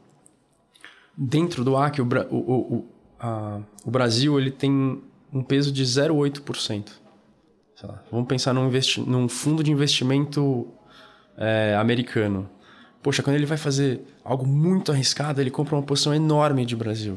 [1.16, 2.88] dentro do AC, o, o, o,
[3.20, 6.88] a, o Brasil ele tem um peso de 0,8%.
[8.11, 8.70] Vamos pensar num,
[9.07, 10.66] num fundo de investimento
[11.37, 12.48] é, americano.
[13.03, 17.16] Poxa, quando ele vai fazer algo muito arriscado, ele compra uma posição enorme de Brasil.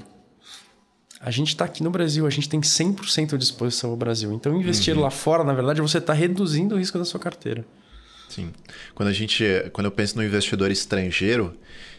[1.24, 4.34] A gente está aqui no Brasil, a gente tem 100% de exposição ao Brasil.
[4.34, 5.04] Então, investir uhum.
[5.04, 7.64] lá fora, na verdade, você está reduzindo o risco da sua carteira.
[8.28, 8.52] Sim.
[8.96, 11.56] Quando a gente, quando eu penso no investidor estrangeiro,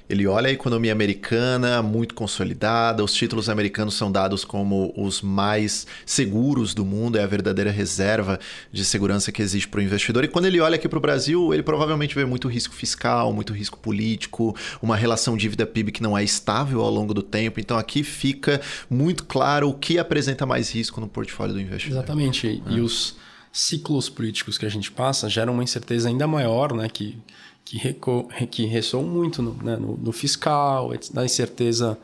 [0.08, 5.86] ele olha a economia americana muito consolidada, os títulos americanos são dados como os mais
[6.04, 8.38] seguros do mundo, é a verdadeira reserva
[8.70, 10.24] de segurança que existe para o investidor.
[10.24, 13.52] E quando ele olha aqui para o Brasil, ele provavelmente vê muito risco fiscal, muito
[13.52, 17.60] risco político, uma relação dívida-PIB que não é estável ao longo do tempo.
[17.60, 18.60] Então aqui fica
[18.90, 21.98] muito claro o que apresenta mais risco no portfólio do investidor.
[21.98, 22.62] Exatamente.
[22.68, 23.16] E os
[23.52, 26.88] ciclos políticos que a gente passa geram uma incerteza ainda maior, né?
[26.88, 27.18] Que
[27.64, 31.98] que, reco, que ressoam muito no, né, no, no fiscal, na incerteza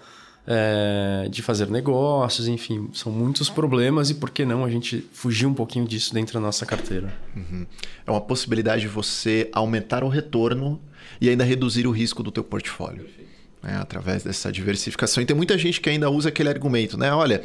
[0.46, 5.44] é, de fazer negócios, enfim, são muitos problemas e por que não a gente fugir
[5.44, 7.12] um pouquinho disso dentro da nossa carteira?
[7.36, 7.66] Uhum.
[8.06, 10.80] É uma possibilidade de você aumentar o retorno
[11.20, 13.06] e ainda reduzir o risco do teu portfólio.
[13.60, 15.20] Né, através dessa diversificação.
[15.20, 17.12] E tem muita gente que ainda usa aquele argumento, né?
[17.12, 17.42] Olha,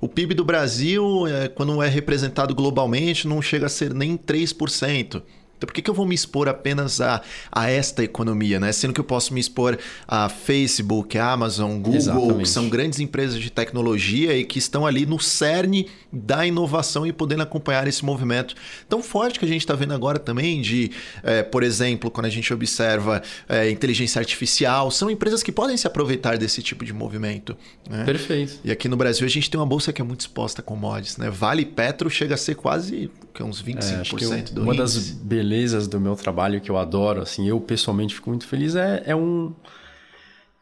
[0.00, 5.22] o PIB do Brasil, é, quando é representado globalmente, não chega a ser nem 3%.
[5.62, 8.72] Então, por que, que eu vou me expor apenas a, a esta economia, né?
[8.72, 12.38] Sendo que eu posso me expor a Facebook, a Amazon, Google, Exatamente.
[12.38, 17.12] que são grandes empresas de tecnologia e que estão ali no cerne da inovação e
[17.12, 18.56] podendo acompanhar esse movimento
[18.88, 20.90] tão forte que a gente está vendo agora também de,
[21.22, 25.86] é, por exemplo, quando a gente observa é, inteligência artificial, são empresas que podem se
[25.86, 27.56] aproveitar desse tipo de movimento.
[27.88, 28.04] Né?
[28.04, 28.58] Perfeito.
[28.64, 31.16] E aqui no Brasil a gente tem uma bolsa que é muito exposta a commodities,
[31.16, 31.30] né?
[31.30, 34.62] Vale Petro chega a ser quase que é uns 25% é, acho que eu, do
[34.62, 34.98] Uma índice.
[34.98, 35.51] das belezas
[35.88, 39.52] do meu trabalho que eu adoro, assim, eu pessoalmente fico muito feliz, é, é um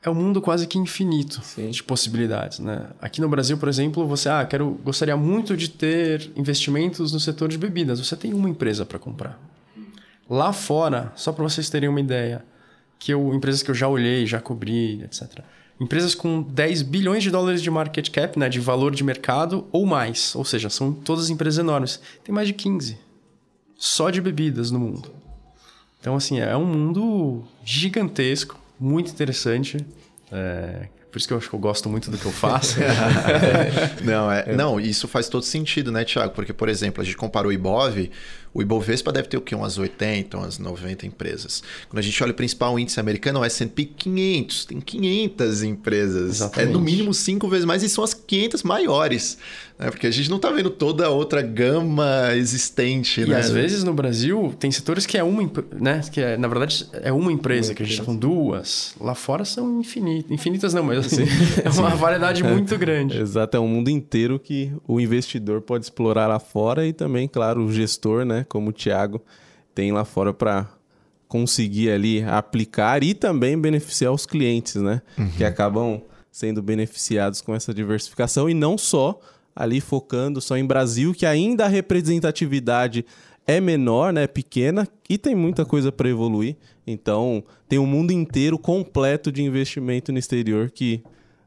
[0.03, 1.71] é um mundo quase que infinito Sim.
[1.71, 2.87] de possibilidades, né?
[3.01, 7.49] Aqui no Brasil, por exemplo, você ah, quero gostaria muito de ter investimentos no setor
[7.49, 7.99] de bebidas.
[8.01, 9.39] Você tem uma empresa para comprar.
[10.29, 12.43] Lá fora, só para vocês terem uma ideia,
[12.99, 15.41] que eu empresas que eu já olhei, já cobri, etc.
[15.79, 19.85] Empresas com 10 bilhões de dólares de market cap, né, de valor de mercado ou
[19.85, 20.35] mais.
[20.35, 22.01] Ou seja, são todas empresas enormes.
[22.25, 23.10] Tem mais de 15
[23.81, 25.11] só de bebidas no mundo.
[25.99, 29.79] Então, assim, é um mundo gigantesco, muito interessante.
[30.31, 32.77] É, por isso que eu acho que eu gosto muito do que eu faço.
[34.05, 36.33] não, é, não, isso faz todo sentido, né, Tiago?
[36.35, 38.11] Porque, por exemplo, a gente comparou o Ibov
[38.53, 39.55] o Ibovespa deve ter o quê?
[39.55, 41.63] Umas 80, umas 90 empresas.
[41.89, 44.65] Quando a gente olha o principal índice americano, é o S&P 500.
[44.65, 46.31] Tem 500 empresas.
[46.31, 46.71] Exatamente.
[46.71, 49.39] É no mínimo cinco vezes mais e são as 500 maiores.
[49.79, 49.89] Né?
[49.89, 53.21] Porque a gente não está vendo toda a outra gama existente.
[53.21, 53.37] E né?
[53.37, 56.01] às vezes no Brasil tem setores que é uma, né?
[56.11, 58.95] que é, na verdade é uma empresa, uma que a gente está com duas.
[59.01, 60.31] Lá fora são infinitas.
[60.31, 61.25] Infinitas não, mas assim,
[61.65, 63.19] é uma variedade muito grande.
[63.19, 67.65] Exato, é um mundo inteiro que o investidor pode explorar lá fora e também, claro,
[67.65, 68.45] o gestor, né?
[68.49, 69.21] como o Thiago
[69.75, 70.69] tem lá fora para
[71.29, 75.01] conseguir ali aplicar e também beneficiar os clientes, né?
[75.17, 75.31] Uhum.
[75.31, 79.21] Que acabam sendo beneficiados com essa diversificação e não só
[79.55, 83.05] ali focando só em Brasil, que ainda a representatividade
[83.51, 86.57] é menor, né, pequena e tem muita coisa para evoluir.
[86.87, 91.03] Então, tem um mundo inteiro completo de investimento no exterior que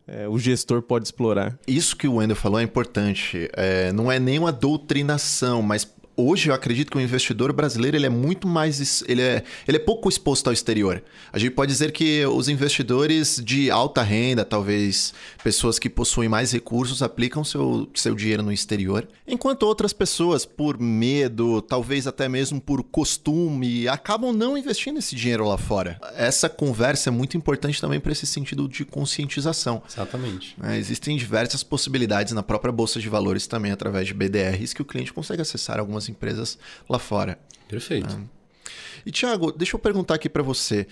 [0.06, 1.58] é, o gestor pode explorar.
[1.66, 3.50] Isso que o Wendel falou é importante.
[3.54, 8.10] É, não é nenhuma doutrinação, mas hoje eu acredito que o investidor brasileiro ele é
[8.10, 11.04] muito mais ele é, ele é pouco exposto ao exterior.
[11.32, 16.52] A gente pode dizer que os investidores de alta renda, talvez pessoas que possuem mais
[16.52, 22.62] recursos, aplicam seu, seu dinheiro no exterior, enquanto outras pessoas, por medo, talvez até mesmo
[22.62, 26.00] por costume, acabam não investindo esse dinheiro lá fora.
[26.16, 29.82] Essa conversa é muito importante também para esse sentido de conscientização.
[29.90, 30.56] Exatamente.
[30.64, 34.86] É, existem diversas possibilidades na própria bolsa de valores também através de BDRs que o
[34.86, 36.58] cliente consegue acessar algumas empresas
[36.90, 37.40] lá fora.
[37.68, 38.16] Perfeito.
[38.16, 38.26] Né?
[39.06, 40.88] E Tiago, deixa eu perguntar aqui para você.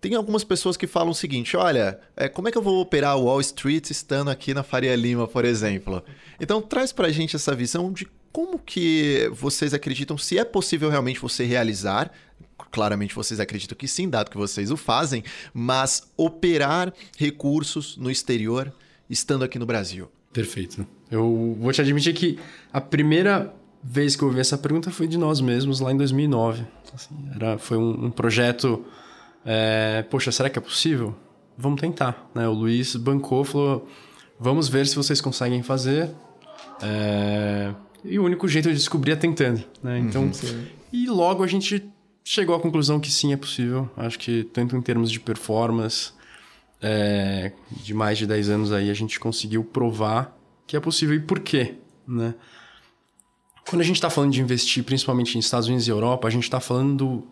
[0.00, 3.18] Tem algumas pessoas que falam o seguinte: olha, é, como é que eu vou operar
[3.18, 6.04] Wall Street estando aqui na Faria Lima, por exemplo?
[6.40, 10.90] Então traz para a gente essa visão de como que vocês acreditam, se é possível
[10.90, 12.12] realmente você realizar.
[12.70, 15.22] Claramente vocês acreditam que sim, dado que vocês o fazem,
[15.54, 18.72] mas operar recursos no exterior
[19.08, 20.10] estando aqui no Brasil.
[20.32, 20.86] Perfeito.
[21.10, 22.38] Eu vou te admitir que
[22.70, 26.64] a primeira vez que eu ouvi essa pergunta foi de nós mesmos lá em 2009.
[26.94, 28.84] Assim, era, foi um, um projeto.
[29.44, 31.14] É, Poxa, será que é possível?
[31.56, 32.28] Vamos tentar.
[32.34, 32.46] Né?
[32.48, 33.88] O Luiz bancou, falou:
[34.38, 36.10] vamos ver se vocês conseguem fazer.
[36.82, 37.74] É...
[38.04, 39.98] E o único jeito de descobrir é tentando, né?
[39.98, 41.90] Então, uhum, e logo a gente
[42.22, 43.90] chegou à conclusão que sim, é possível.
[43.96, 46.12] Acho que tanto em termos de performance,
[46.80, 50.36] é, de mais de 10 anos aí, a gente conseguiu provar
[50.66, 51.16] que é possível.
[51.16, 51.74] E por quê?
[52.06, 52.34] Né?
[53.68, 56.44] Quando a gente está falando de investir, principalmente em Estados Unidos e Europa, a gente
[56.44, 57.26] está falando do,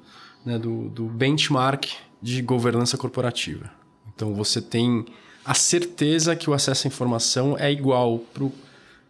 [0.45, 1.87] né, do, do benchmark
[2.21, 3.71] de governança corporativa.
[4.13, 5.07] Então você tem
[5.45, 8.53] a certeza que o acesso à informação é igual para o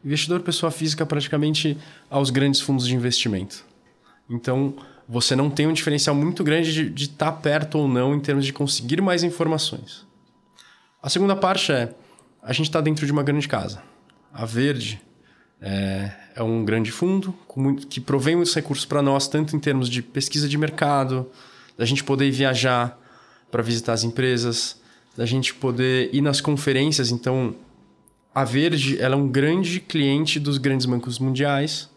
[0.05, 1.79] investidor pessoa física praticamente
[2.11, 3.65] aos grandes fundos de investimento.
[4.29, 4.75] Então
[5.09, 8.45] você não tem um diferencial muito grande de estar tá perto ou não em termos
[8.45, 10.07] de conseguir mais informações.
[11.03, 11.95] A segunda parte é
[12.43, 13.83] a gente está dentro de uma grande casa.
[14.31, 15.01] A Verde
[15.67, 19.89] é, é um grande fundo muito, que provém muitos recursos para nós, tanto em termos
[19.89, 21.27] de pesquisa de mercado,
[21.79, 23.01] da gente poder viajar
[23.51, 24.79] para visitar as empresas,
[25.17, 27.11] da gente poder ir nas conferências.
[27.11, 27.55] Então,
[28.35, 31.89] a Verde ela é um grande cliente dos grandes bancos mundiais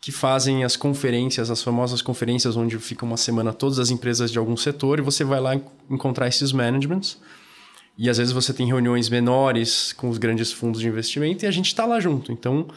[0.00, 4.38] que fazem as conferências, as famosas conferências onde fica uma semana todas as empresas de
[4.38, 7.18] algum setor e você vai lá encontrar esses managements.
[7.96, 11.50] E às vezes você tem reuniões menores com os grandes fundos de investimento e a
[11.50, 12.30] gente está lá junto.
[12.30, 12.68] Então,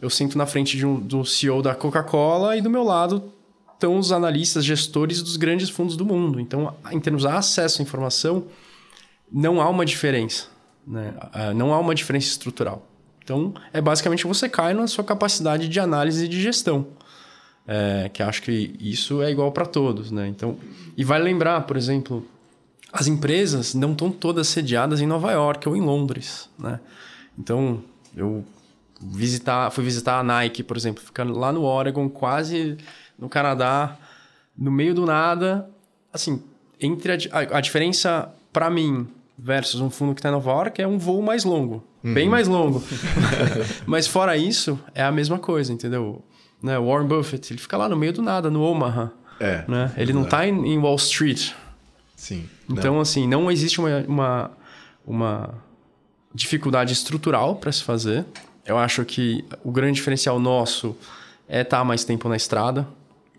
[0.00, 3.32] eu sinto na frente de um, do CEO da Coca-Cola e do meu lado
[3.74, 6.40] estão os analistas, gestores dos grandes fundos do mundo.
[6.40, 8.44] Então, em termos de acesso à informação,
[9.30, 10.46] não há uma diferença.
[10.86, 11.14] Né?
[11.32, 12.86] Ah, não há uma diferença estrutural.
[13.22, 16.86] Então, é basicamente você cai na sua capacidade de análise e de gestão.
[17.66, 20.26] É, que acho que isso é igual para todos, né?
[20.26, 20.56] Então,
[20.96, 22.26] e vale lembrar, por exemplo,
[22.90, 26.80] as empresas não estão todas sediadas em Nova York ou em Londres, né?
[27.38, 27.82] Então,
[28.16, 28.42] eu
[29.00, 32.76] visitar, fui visitar a Nike, por exemplo, ficando lá no Oregon, quase
[33.18, 33.96] no Canadá,
[34.56, 35.68] no meio do nada,
[36.12, 36.42] assim,
[36.80, 39.06] entre a, a, diferença para mim
[39.38, 42.14] versus um fundo que está em Nova York é um voo mais longo, uhum.
[42.14, 42.82] bem mais longo.
[43.86, 46.22] Mas fora isso, é a mesma coisa, entendeu?
[46.62, 46.78] Né?
[46.78, 49.12] Warren Buffett, ele fica lá no meio do nada, no Omaha.
[49.40, 49.64] É.
[49.68, 49.92] Né?
[49.96, 51.52] Ele não está em, em, Wall Street.
[52.16, 52.48] Sim.
[52.68, 53.00] Então, não.
[53.00, 54.50] assim, não existe uma, uma,
[55.06, 55.54] uma
[56.34, 58.26] dificuldade estrutural para se fazer.
[58.68, 60.94] Eu acho que o grande diferencial nosso
[61.48, 62.86] é estar tá mais tempo na estrada,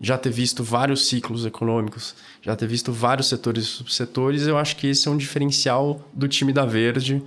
[0.00, 4.74] já ter visto vários ciclos econômicos, já ter visto vários setores e subsetores, eu acho
[4.76, 7.22] que esse é um diferencial do time da Verde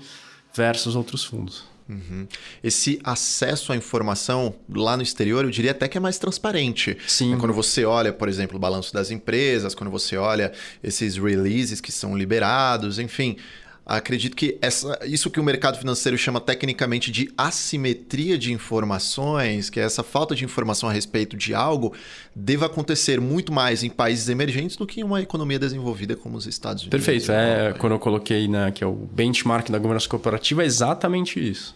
[0.53, 1.63] versus outros fundos.
[1.87, 2.27] Uhum.
[2.63, 6.97] Esse acesso à informação lá no exterior, eu diria até que é mais transparente.
[7.07, 7.37] Sim.
[7.37, 10.51] Quando você olha, por exemplo, o balanço das empresas, quando você olha
[10.83, 13.37] esses releases que são liberados, enfim,
[13.85, 19.77] Acredito que essa, isso que o mercado financeiro chama tecnicamente de assimetria de informações, que
[19.77, 21.93] é essa falta de informação a respeito de algo,
[22.33, 26.47] deva acontecer muito mais em países emergentes do que em uma economia desenvolvida como os
[26.47, 27.05] Estados Unidos.
[27.05, 27.29] Perfeito.
[27.31, 31.75] É, quando eu coloquei na, que é o benchmark da governança corporativa, é exatamente isso.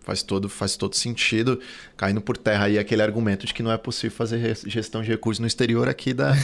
[0.00, 1.60] Faz todo, faz todo sentido,
[1.94, 5.38] caindo por terra aí aquele argumento de que não é possível fazer gestão de recursos
[5.38, 6.34] no exterior aqui da,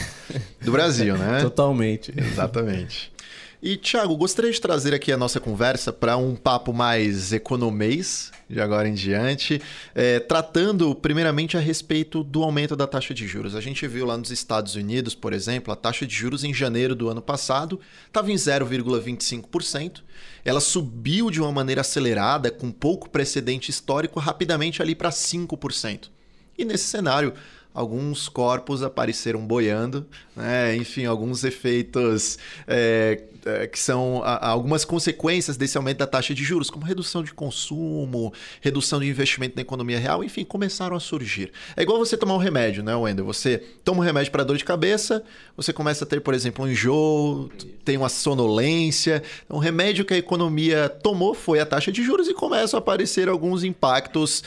[0.61, 1.41] do Brasil, né?
[1.41, 2.13] Totalmente.
[2.15, 3.14] Exatamente.
[3.61, 8.59] E, Thiago, gostaria de trazer aqui a nossa conversa para um papo mais economês, de
[8.59, 9.61] agora em diante,
[9.93, 13.55] é, tratando primeiramente a respeito do aumento da taxa de juros.
[13.55, 16.93] A gente viu lá nos Estados Unidos, por exemplo, a taxa de juros em janeiro
[16.93, 20.01] do ano passado estava em 0,25%.
[20.43, 26.09] Ela subiu de uma maneira acelerada, com pouco precedente histórico, rapidamente ali para 5%.
[26.57, 27.33] E nesse cenário,
[27.75, 30.73] alguns corpos apareceram boiando, né?
[30.77, 36.41] enfim, alguns efeitos é, é, que são a, algumas consequências desse aumento da taxa de
[36.41, 41.51] juros, como redução de consumo, redução de investimento na economia real, enfim, começaram a surgir.
[41.75, 43.25] É igual você tomar um remédio, né, Wendel?
[43.25, 45.21] Você toma um remédio para dor de cabeça,
[45.57, 47.51] você começa a ter, por exemplo, um enjoo,
[47.83, 49.21] tem uma sonolência.
[49.49, 53.27] Um remédio que a economia tomou foi a taxa de juros e começam a aparecer
[53.27, 54.43] alguns impactos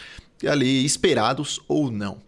[0.47, 2.28] ali esperados ou não.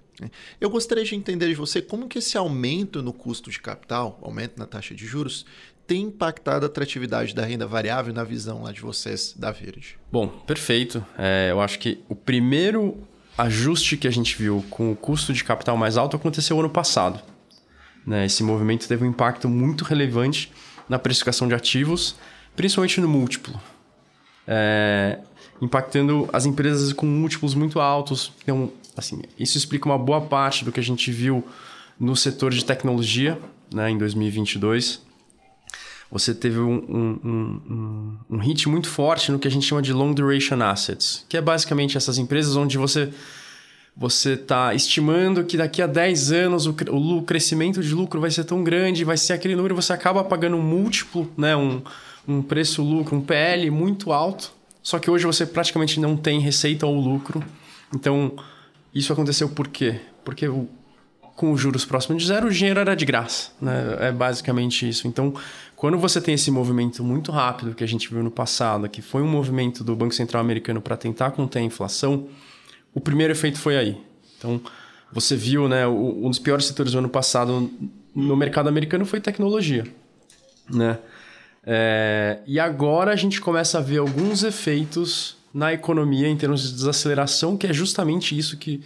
[0.61, 4.59] Eu gostaria de entender de você como que esse aumento no custo de capital, aumento
[4.59, 5.46] na taxa de juros,
[5.87, 9.98] tem impactado a atratividade da renda variável na visão lá de vocês da Verde?
[10.11, 11.04] Bom, perfeito.
[11.18, 12.98] É, eu acho que o primeiro
[13.37, 17.20] ajuste que a gente viu com o custo de capital mais alto aconteceu ano passado.
[18.06, 18.26] Né?
[18.26, 20.52] Esse movimento teve um impacto muito relevante
[20.88, 22.16] na precificação de ativos,
[22.54, 23.61] principalmente no múltiplo.
[24.46, 25.18] É,
[25.61, 28.33] impactando as empresas com múltiplos muito altos.
[28.42, 31.44] Então, assim, isso explica uma boa parte do que a gente viu
[31.98, 33.38] no setor de tecnologia
[33.72, 35.02] né, em 2022.
[36.10, 39.92] Você teve um, um, um, um, hit muito forte no que a gente chama de
[39.92, 43.10] long duration assets, que é basicamente essas empresas onde você
[43.96, 48.44] você está estimando que daqui a 10 anos o, o, crescimento de lucro vai ser
[48.44, 51.82] tão grande, vai ser aquele número, você acaba pagando um múltiplo, né, um,
[52.26, 56.98] um preço-lucro, um PL muito alto só que hoje você praticamente não tem receita ou
[56.98, 57.42] lucro.
[57.94, 58.32] Então,
[58.94, 60.00] isso aconteceu por quê?
[60.24, 60.68] Porque o,
[61.37, 63.50] com os juros próximos de zero, o dinheiro era de graça.
[63.61, 63.96] Né?
[64.00, 65.07] É basicamente isso.
[65.09, 65.35] Então,
[65.76, 69.22] quando você tem esse movimento muito rápido que a gente viu no passado, que foi
[69.22, 72.29] um movimento do Banco Central americano para tentar conter a inflação,
[72.94, 74.00] o primeiro efeito foi aí.
[74.37, 74.61] Então,
[75.12, 77.70] você viu, né, um dos piores setores do ano passado
[78.14, 79.85] no mercado americano foi tecnologia,
[80.68, 80.98] né?
[81.64, 86.72] É, e agora a gente começa a ver alguns efeitos na economia em termos de
[86.72, 88.82] desaceleração, que é justamente isso que,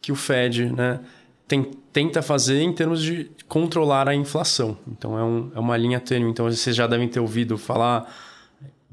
[0.00, 1.00] que o Fed né,
[1.46, 4.76] tem, tenta fazer em termos de controlar a inflação.
[4.86, 6.30] Então é, um, é uma linha tênue.
[6.30, 8.10] Então vocês já devem ter ouvido falar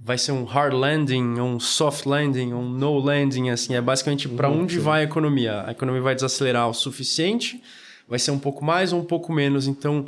[0.03, 4.49] vai ser um hard landing, um soft landing, um no landing, assim, é basicamente para
[4.49, 5.63] uhum, onde vai a economia.
[5.65, 7.63] A economia vai desacelerar o suficiente,
[8.07, 9.65] vai ser um pouco mais ou um pouco menos.
[9.65, 10.05] Então,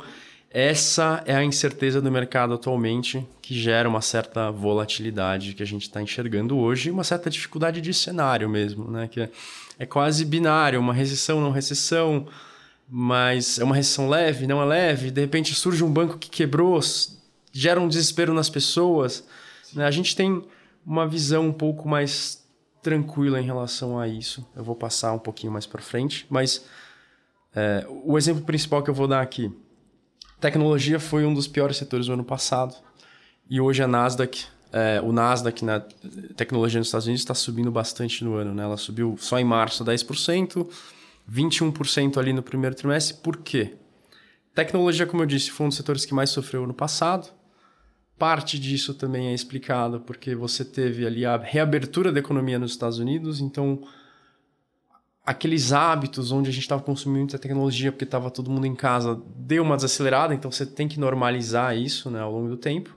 [0.58, 5.82] essa é a incerteza do mercado atualmente que gera uma certa volatilidade que a gente
[5.82, 9.06] está enxergando hoje, uma certa dificuldade de cenário mesmo, né?
[9.06, 9.30] Que é,
[9.78, 12.26] é quase binário, uma recessão, não recessão,
[12.88, 15.10] mas é uma recessão leve, não é leve.
[15.10, 16.80] De repente surge um banco que quebrou,
[17.52, 19.28] gera um desespero nas pessoas.
[19.74, 19.84] Né?
[19.84, 20.42] A gente tem
[20.86, 22.42] uma visão um pouco mais
[22.82, 24.48] tranquila em relação a isso.
[24.56, 26.64] Eu vou passar um pouquinho mais para frente, mas
[27.54, 29.52] é, o exemplo principal que eu vou dar aqui
[30.40, 32.74] Tecnologia foi um dos piores setores do ano passado.
[33.48, 35.80] E hoje a Nasdaq, é, o Nasdaq na
[36.36, 38.54] tecnologia nos Estados Unidos está subindo bastante no ano.
[38.54, 38.62] Né?
[38.62, 40.68] Ela subiu só em março 10%,
[41.30, 43.16] 21% ali no primeiro trimestre.
[43.22, 43.74] Por quê?
[44.54, 47.28] Tecnologia, como eu disse, foi um dos setores que mais sofreu no passado.
[48.18, 52.98] Parte disso também é explicado porque você teve ali a reabertura da economia nos Estados
[52.98, 53.86] Unidos, então
[55.26, 59.20] aqueles hábitos onde a gente estava consumindo muita tecnologia porque estava todo mundo em casa
[59.34, 62.96] deu uma desacelerada, então você tem que normalizar isso né, ao longo do tempo.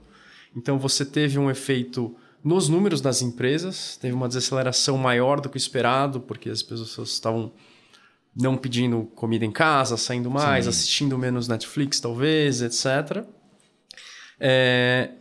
[0.55, 5.57] Então você teve um efeito nos números das empresas, teve uma desaceleração maior do que
[5.57, 7.51] o esperado, porque as pessoas estavam
[8.35, 10.69] não pedindo comida em casa, saindo mais, Sim.
[10.69, 13.25] assistindo menos Netflix, talvez, etc.
[14.39, 15.11] É,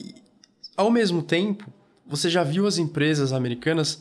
[0.76, 1.72] ao mesmo tempo,
[2.06, 3.98] você já viu as empresas americanas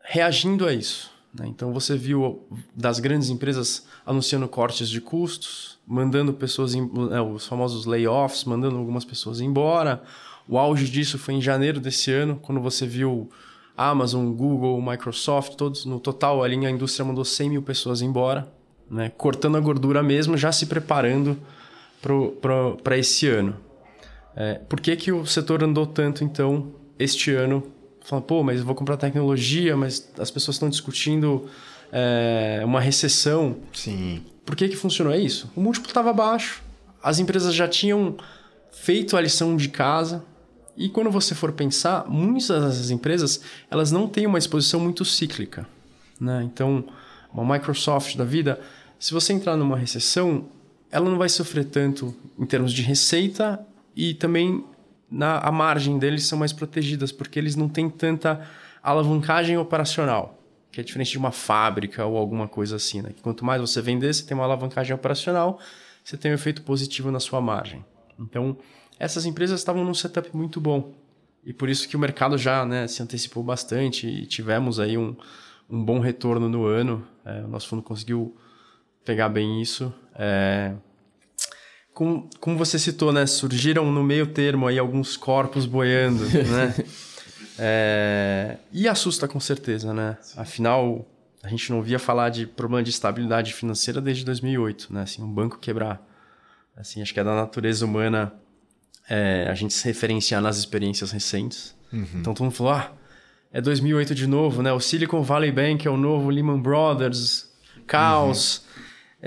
[0.00, 1.15] reagindo a isso.
[1.38, 1.46] Né?
[1.48, 2.42] Então você viu
[2.74, 8.76] das grandes empresas anunciando cortes de custos, mandando pessoas, em, é, os famosos layoffs, mandando
[8.76, 10.02] algumas pessoas embora.
[10.48, 13.28] O auge disso foi em janeiro desse ano, quando você viu
[13.76, 18.50] Amazon, Google, Microsoft, todos no total ali a indústria mandou 100 mil pessoas embora,
[18.90, 19.10] né?
[19.16, 21.36] cortando a gordura mesmo, já se preparando
[22.82, 23.56] para esse ano.
[24.34, 27.62] É, por que, que o setor andou tanto então este ano
[28.06, 31.48] fala, pô, mas eu vou comprar tecnologia, mas as pessoas estão discutindo
[31.92, 33.56] é, uma recessão.
[33.72, 34.22] Sim.
[34.44, 35.12] Por que, que funcionou?
[35.12, 35.50] É isso.
[35.56, 36.62] O múltiplo estava baixo,
[37.02, 38.16] as empresas já tinham
[38.70, 40.24] feito a lição de casa.
[40.76, 43.40] E quando você for pensar, muitas dessas empresas
[43.70, 45.66] elas não têm uma exposição muito cíclica.
[46.20, 46.42] Né?
[46.44, 46.84] Então,
[47.32, 48.60] uma Microsoft da vida,
[48.98, 50.46] se você entrar numa recessão,
[50.90, 53.58] ela não vai sofrer tanto em termos de receita
[53.94, 54.64] e também
[55.10, 58.46] na a margem deles são mais protegidas, porque eles não têm tanta
[58.82, 60.38] alavancagem operacional,
[60.70, 63.02] que é diferente de uma fábrica ou alguma coisa assim.
[63.02, 63.10] Né?
[63.22, 65.58] quanto mais você vender, você tem uma alavancagem operacional,
[66.04, 67.84] você tem um efeito positivo na sua margem.
[68.18, 68.56] Então,
[68.98, 70.92] essas empresas estavam num setup muito bom.
[71.44, 75.16] E por isso que o mercado já né, se antecipou bastante e tivemos aí um,
[75.70, 77.06] um bom retorno no ano.
[77.24, 78.36] É, o nosso fundo conseguiu
[79.04, 79.92] pegar bem isso.
[80.14, 80.74] É,
[81.96, 83.24] como, como você citou, né?
[83.24, 86.74] Surgiram no meio termo aí alguns corpos boiando, né?
[87.58, 90.18] É, e assusta com certeza, né?
[90.36, 91.08] Afinal,
[91.42, 95.04] a gente não via falar de problema de estabilidade financeira desde 2008, né?
[95.04, 96.06] Assim, um banco quebrar.
[96.76, 98.30] Assim, acho que é da natureza humana
[99.08, 101.74] é, a gente se referenciar nas experiências recentes.
[101.90, 102.06] Uhum.
[102.16, 102.92] Então, todo mundo falou, ah,
[103.50, 104.70] é 2008 de novo, né?
[104.70, 107.50] O Silicon Valley Bank é o novo Lehman Brothers,
[107.86, 108.58] caos.
[108.58, 108.65] Uhum.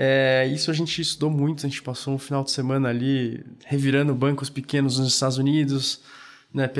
[0.02, 4.14] É, isso a gente estudou muito, a gente passou um final de semana ali revirando
[4.14, 6.00] bancos pequenos nos Estados Unidos,
[6.54, 6.70] né,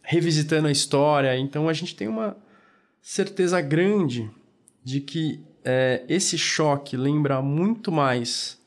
[0.00, 1.36] revisitando a história.
[1.36, 2.34] Então a gente tem uma
[3.02, 4.30] certeza grande
[4.82, 8.58] de que é, esse choque lembra muito mais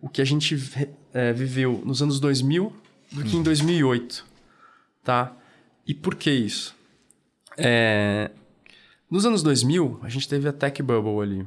[0.00, 0.56] o que a gente
[1.12, 2.72] é, viveu nos anos 2000
[3.12, 4.24] do que em 2008,
[5.04, 5.36] tá?
[5.86, 6.74] E por que isso?
[7.58, 8.30] É,
[9.10, 11.46] nos anos 2000, a gente teve a tech bubble ali,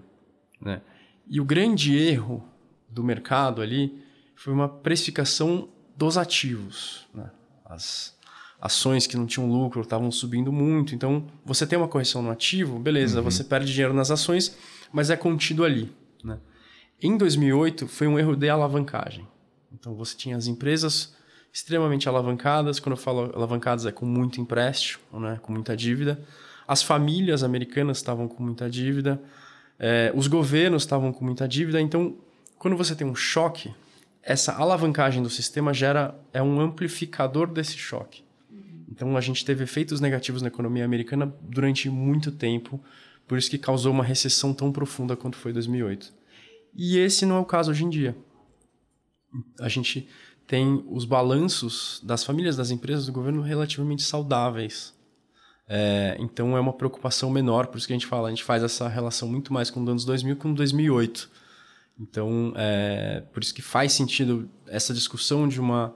[0.61, 0.81] né?
[1.27, 2.43] E o grande erro
[2.89, 4.03] do mercado ali
[4.35, 7.07] foi uma precificação dos ativos.
[7.13, 7.29] Né?
[7.65, 8.15] As
[8.61, 10.95] ações que não tinham lucro estavam subindo muito.
[10.95, 13.23] Então, você tem uma correção no ativo, beleza, uhum.
[13.23, 14.57] você perde dinheiro nas ações,
[14.91, 15.91] mas é contido ali.
[16.23, 16.39] Né?
[17.01, 19.27] Em 2008, foi um erro de alavancagem.
[19.73, 21.13] Então, você tinha as empresas
[21.51, 22.79] extremamente alavancadas.
[22.79, 25.39] Quando eu falo alavancadas, é com muito empréstimo, né?
[25.41, 26.19] com muita dívida.
[26.67, 29.21] As famílias americanas estavam com muita dívida.
[29.79, 31.81] É, os governos estavam com muita dívida.
[31.81, 32.17] Então,
[32.57, 33.73] quando você tem um choque,
[34.23, 38.23] essa alavancagem do sistema gera é um amplificador desse choque.
[38.89, 42.79] Então, a gente teve efeitos negativos na economia americana durante muito tempo,
[43.27, 46.13] por isso que causou uma recessão tão profunda quanto foi 2008.
[46.73, 48.15] E esse não é o caso hoje em dia.
[49.59, 50.07] A gente
[50.47, 54.93] tem os balanços das famílias, das empresas, do governo relativamente saudáveis.
[55.67, 58.61] É, então é uma preocupação menor, por isso que a gente fala, a gente faz
[58.61, 61.29] essa relação muito mais com os anos 2000 que com 2008.
[61.99, 65.95] Então, é, por isso que faz sentido essa discussão de uma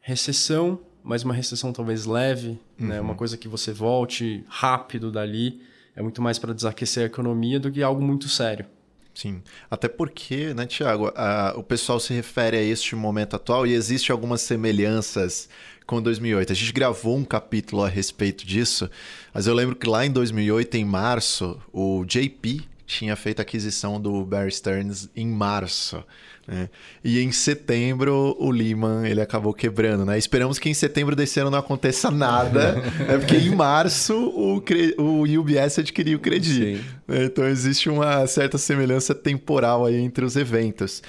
[0.00, 2.86] recessão, mas uma recessão talvez leve, uhum.
[2.88, 3.00] né?
[3.00, 5.62] uma coisa que você volte rápido dali,
[5.96, 8.66] é muito mais para desaquecer a economia do que algo muito sério.
[9.14, 11.12] Sim, até porque, né, Tiago,
[11.54, 15.48] o pessoal se refere a este momento atual e existe algumas semelhanças
[15.86, 16.52] com 2008.
[16.52, 18.90] A gente gravou um capítulo a respeito disso,
[19.34, 24.00] mas eu lembro que lá em 2008, em março, o JP tinha feito a aquisição
[24.00, 26.02] do Bear Stearns em março.
[26.46, 26.68] Né?
[27.04, 30.18] E em setembro o Lehman ele acabou quebrando, né?
[30.18, 33.18] Esperamos que em setembro desse ano não aconteça nada, né?
[33.18, 34.62] porque em março o,
[34.98, 36.60] o UBS adquiriu o Credit.
[36.60, 36.84] Né?
[37.08, 41.02] Então existe uma certa semelhança temporal aí entre os eventos.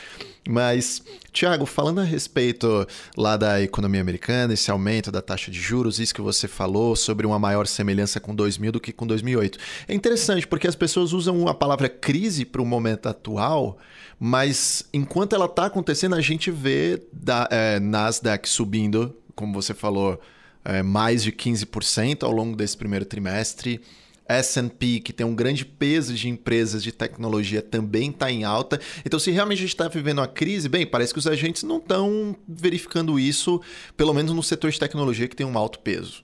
[0.47, 2.85] Mas, Tiago, falando a respeito
[3.15, 7.25] lá da economia americana, esse aumento da taxa de juros, isso que você falou sobre
[7.25, 9.57] uma maior semelhança com 2000 do que com 2008.
[9.87, 13.77] É interessante porque as pessoas usam a palavra crise para o momento atual,
[14.19, 20.19] mas enquanto ela está acontecendo, a gente vê da, é, Nasdaq subindo, como você falou,
[20.65, 23.79] é, mais de 15% ao longo desse primeiro trimestre.
[24.27, 28.79] S&P, que tem um grande peso de empresas de tecnologia, também está em alta.
[29.05, 31.77] Então, se realmente a gente está vivendo uma crise, bem, parece que os agentes não
[31.77, 33.61] estão verificando isso,
[33.97, 36.23] pelo menos no setor de tecnologia, que tem um alto peso.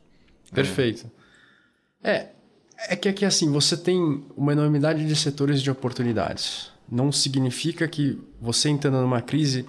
[0.54, 1.10] Perfeito.
[2.04, 2.30] É,
[2.88, 6.72] é que aqui, assim, você tem uma enormidade de setores de oportunidades.
[6.90, 9.66] Não significa que você entrando numa crise,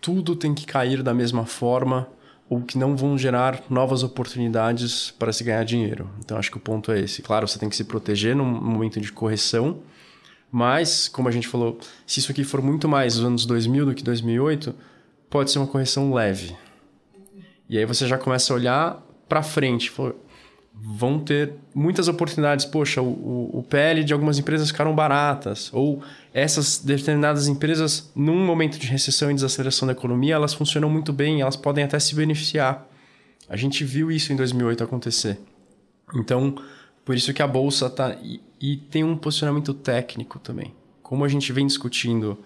[0.00, 2.08] tudo tem que cair da mesma forma
[2.50, 6.10] ou que não vão gerar novas oportunidades para se ganhar dinheiro.
[6.18, 7.22] Então acho que o ponto é esse.
[7.22, 9.78] Claro, você tem que se proteger num momento de correção,
[10.50, 13.94] mas como a gente falou, se isso aqui for muito mais os anos 2000 do
[13.94, 14.74] que 2008,
[15.30, 16.56] pode ser uma correção leve.
[17.68, 19.92] E aí você já começa a olhar para frente,
[20.82, 22.64] vão ter muitas oportunidades.
[22.64, 25.70] Poxa, o, o PL de algumas empresas ficaram baratas.
[25.72, 26.02] Ou
[26.32, 31.42] essas determinadas empresas, num momento de recessão e desaceleração da economia, elas funcionam muito bem,
[31.42, 32.86] elas podem até se beneficiar.
[33.48, 35.38] A gente viu isso em 2008 acontecer.
[36.14, 36.54] Então,
[37.04, 38.14] por isso que a bolsa está.
[38.22, 40.74] E, e, tem um posicionamento técnico também.
[41.02, 42.38] Como a gente vem discutindo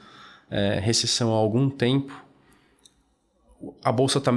[0.50, 2.24] é, recessão há algum tempo,
[3.82, 4.32] a bolsa está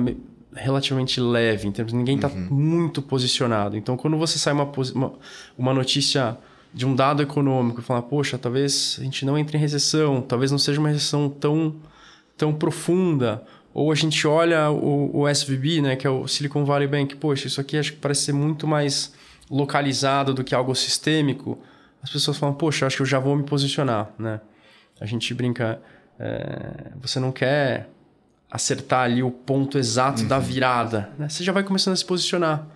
[0.57, 2.47] relativamente leve, em termos ninguém está uhum.
[2.49, 3.77] muito posicionado.
[3.77, 5.13] Então, quando você sai uma, uma,
[5.57, 6.37] uma notícia
[6.73, 10.51] de um dado econômico e fala, poxa, talvez a gente não entre em recessão, talvez
[10.51, 11.75] não seja uma recessão tão,
[12.35, 13.43] tão profunda,
[13.73, 17.47] ou a gente olha o, o SVB, né, que é o Silicon Valley Bank, poxa,
[17.47, 19.13] isso aqui acho que parece ser muito mais
[19.49, 21.57] localizado do que algo sistêmico,
[22.01, 24.39] as pessoas falam, poxa, acho que eu já vou me posicionar, né?
[24.99, 25.81] A gente brinca,
[26.19, 27.89] é, você não quer
[28.49, 30.27] acertar ali o ponto exato uhum.
[30.27, 31.27] da virada, né?
[31.29, 32.67] Você já vai começando a se posicionar.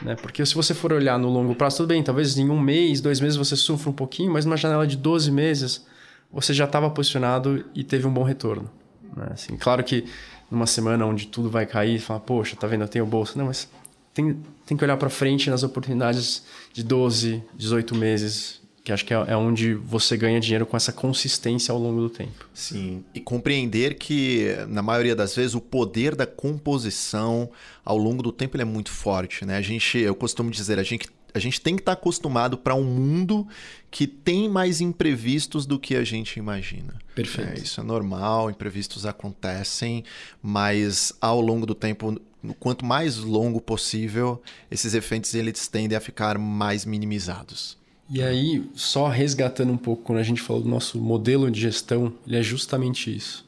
[0.00, 0.14] Né?
[0.14, 3.20] Porque se você for olhar no longo prazo, tudo bem, talvez em um mês, dois
[3.20, 5.84] meses você sofra um pouquinho, mas numa janela de 12 meses
[6.32, 8.70] você já estava posicionado e teve um bom retorno.
[9.16, 9.28] Né?
[9.32, 10.04] Assim, claro que
[10.50, 13.36] numa semana onde tudo vai cair, fala, poxa, tá vendo, eu tenho bolsa.
[13.36, 13.68] Não, mas
[14.14, 19.12] tem, tem que olhar para frente nas oportunidades de 12, 18 meses que acho que
[19.12, 22.48] é, é onde você ganha dinheiro com essa consistência ao longo do tempo.
[22.54, 27.50] Sim, e compreender que, na maioria das vezes, o poder da composição
[27.84, 29.44] ao longo do tempo ele é muito forte.
[29.44, 29.58] Né?
[29.58, 32.82] A gente, eu costumo dizer, a gente, a gente tem que estar acostumado para um
[32.82, 33.46] mundo
[33.90, 36.94] que tem mais imprevistos do que a gente imagina.
[37.14, 37.60] Perfeito.
[37.60, 40.02] É, isso é normal, imprevistos acontecem,
[40.42, 42.18] mas ao longo do tempo,
[42.58, 47.77] quanto mais longo possível, esses efeitos eles tendem a ficar mais minimizados.
[48.10, 52.12] E aí, só resgatando um pouco, quando a gente falou do nosso modelo de gestão,
[52.26, 53.46] ele é justamente isso.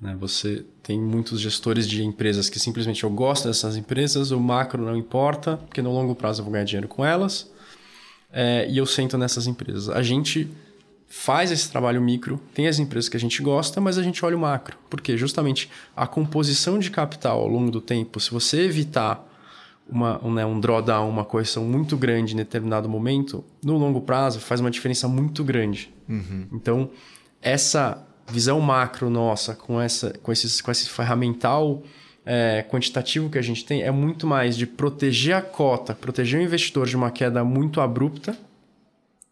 [0.00, 0.14] Né?
[0.20, 4.96] Você tem muitos gestores de empresas que simplesmente eu gosto dessas empresas, o macro não
[4.96, 7.50] importa, porque no longo prazo eu vou ganhar dinheiro com elas,
[8.30, 9.88] é, e eu sento nessas empresas.
[9.88, 10.48] A gente
[11.08, 14.36] faz esse trabalho micro, tem as empresas que a gente gosta, mas a gente olha
[14.36, 14.76] o macro.
[14.90, 19.26] Porque justamente a composição de capital ao longo do tempo, se você evitar
[19.88, 24.40] uma, um, né, um drawdown, uma correção muito grande em determinado momento, no longo prazo
[24.40, 25.92] faz uma diferença muito grande.
[26.08, 26.46] Uhum.
[26.52, 26.90] Então,
[27.40, 31.82] essa visão macro nossa, com, essa, com, esses, com esse ferramental
[32.24, 36.42] é, quantitativo que a gente tem é muito mais de proteger a cota, proteger o
[36.42, 38.36] investidor de uma queda muito abrupta,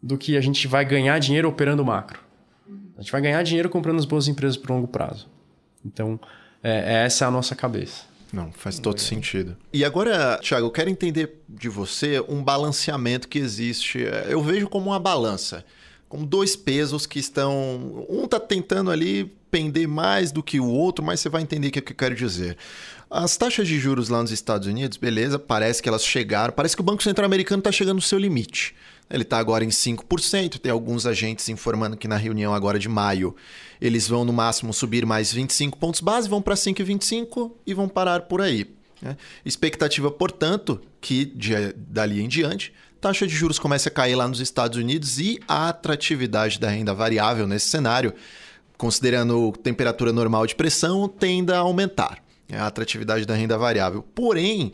[0.01, 2.19] do que a gente vai ganhar dinheiro operando macro.
[2.97, 5.27] A gente vai ganhar dinheiro comprando as boas empresas por longo prazo.
[5.85, 6.19] Então,
[6.63, 8.05] é, essa é a nossa cabeça.
[8.31, 9.55] Não, faz todo sentido.
[9.71, 13.99] E agora, Thiago, eu quero entender de você um balanceamento que existe.
[14.29, 15.63] Eu vejo como uma balança,
[16.09, 18.05] como dois pesos que estão.
[18.09, 21.71] Um está tentando ali pender mais do que o outro, mas você vai entender o
[21.71, 22.57] que, que eu quero dizer.
[23.09, 26.81] As taxas de juros lá nos Estados Unidos, beleza, parece que elas chegaram, parece que
[26.81, 28.75] o Banco Central Americano está chegando no seu limite.
[29.09, 33.35] Ele está agora em 5%, tem alguns agentes informando que na reunião agora de maio
[33.79, 38.21] eles vão no máximo subir mais 25 pontos base, vão para 5,25 e vão parar
[38.21, 38.69] por aí.
[39.01, 39.15] Né?
[39.45, 44.39] Expectativa, portanto, que de, dali em diante taxa de juros comece a cair lá nos
[44.39, 48.13] Estados Unidos e a atratividade da renda variável nesse cenário,
[48.77, 52.23] considerando temperatura normal de pressão, tenda a aumentar.
[52.49, 54.03] É a atratividade da renda variável.
[54.15, 54.71] Porém,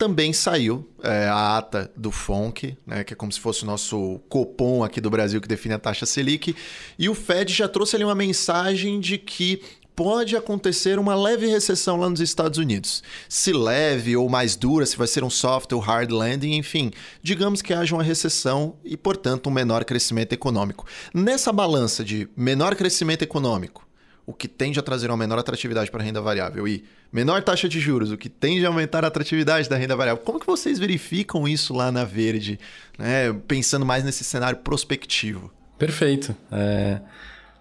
[0.00, 4.18] também saiu é, a ata do FONC, né, que é como se fosse o nosso
[4.30, 6.56] Copom aqui do Brasil que define a taxa Selic,
[6.98, 9.60] e o Fed já trouxe ali uma mensagem de que
[9.94, 13.02] pode acontecer uma leve recessão lá nos Estados Unidos.
[13.28, 16.90] Se leve ou mais dura, se vai ser um soft ou hard landing, enfim,
[17.22, 20.86] digamos que haja uma recessão e, portanto, um menor crescimento econômico.
[21.12, 23.86] Nessa balança de menor crescimento econômico,
[24.26, 27.68] o que tende a trazer uma menor atratividade para a renda variável e menor taxa
[27.68, 30.22] de juros, o que tende a aumentar a atratividade da renda variável.
[30.22, 32.58] Como que vocês verificam isso lá na Verde,
[32.98, 33.32] né?
[33.48, 35.50] pensando mais nesse cenário prospectivo?
[35.78, 36.36] Perfeito.
[36.52, 37.00] É,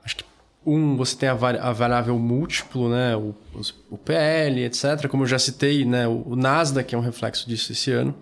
[0.04, 0.26] acho que
[0.66, 3.16] um, você tem a, variável múltiplo, né?
[3.16, 3.34] O,
[3.90, 5.08] o, PL, etc.
[5.08, 6.08] Como eu já citei, né?
[6.08, 8.14] o, o Nasdaq é um reflexo disso esse ano.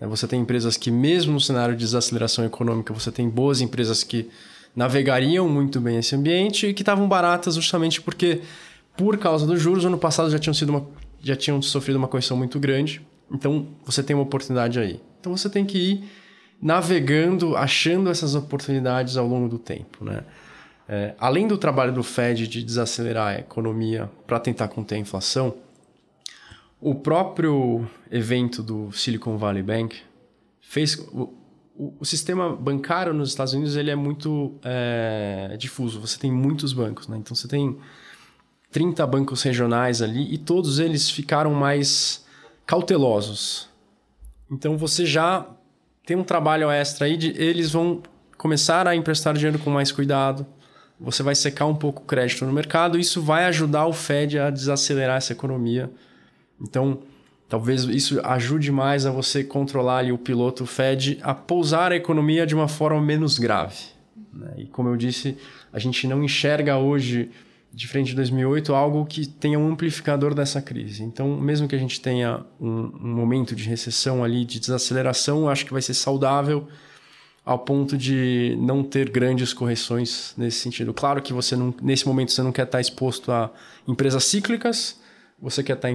[0.00, 4.02] É, você tem empresas que, mesmo no cenário de desaceleração econômica, você tem boas empresas
[4.02, 4.28] que
[4.74, 8.40] navegariam muito bem esse ambiente e que estavam baratas justamente porque,
[8.96, 10.86] por causa dos juros, ano passado já tinham, sido uma,
[11.22, 13.02] já tinham sofrido uma correção muito grande.
[13.30, 15.00] Então, você tem uma oportunidade aí.
[15.20, 16.10] Então, você tem que ir
[16.60, 20.04] navegando, achando essas oportunidades ao longo do tempo.
[20.04, 20.22] Né?
[20.88, 25.54] É, além do trabalho do Fed de desacelerar a economia para tentar conter a inflação,
[26.80, 29.96] o próprio evento do Silicon Valley Bank
[30.60, 30.96] fez
[31.98, 35.98] o, sistema bancário nos Estados Unidos ele é muito é, difuso.
[36.00, 37.16] Você tem muitos bancos, né?
[37.16, 37.78] Então você tem
[38.70, 42.26] 30 bancos regionais ali e todos eles ficaram mais
[42.66, 43.68] cautelosos.
[44.50, 45.46] Então você já
[46.04, 48.02] tem um trabalho extra aí de eles vão
[48.36, 50.46] começar a emprestar dinheiro com mais cuidado.
[51.00, 54.50] Você vai secar um pouco o crédito no mercado, isso vai ajudar o Fed a
[54.50, 55.90] desacelerar essa economia.
[56.60, 57.00] Então,
[57.50, 62.46] Talvez isso ajude mais a você controlar ali o piloto Fed a pousar a economia
[62.46, 63.86] de uma forma menos grave.
[64.32, 64.52] Né?
[64.58, 65.36] E como eu disse,
[65.72, 67.28] a gente não enxerga hoje,
[67.74, 71.02] diferente de 2008, algo que tenha um amplificador dessa crise.
[71.02, 75.66] Então, mesmo que a gente tenha um, um momento de recessão ali, de desaceleração, acho
[75.66, 76.68] que vai ser saudável
[77.44, 80.94] ao ponto de não ter grandes correções nesse sentido.
[80.94, 83.50] Claro que você não, nesse momento você não quer estar exposto a
[83.88, 84.99] empresas cíclicas,
[85.40, 85.88] você quer estar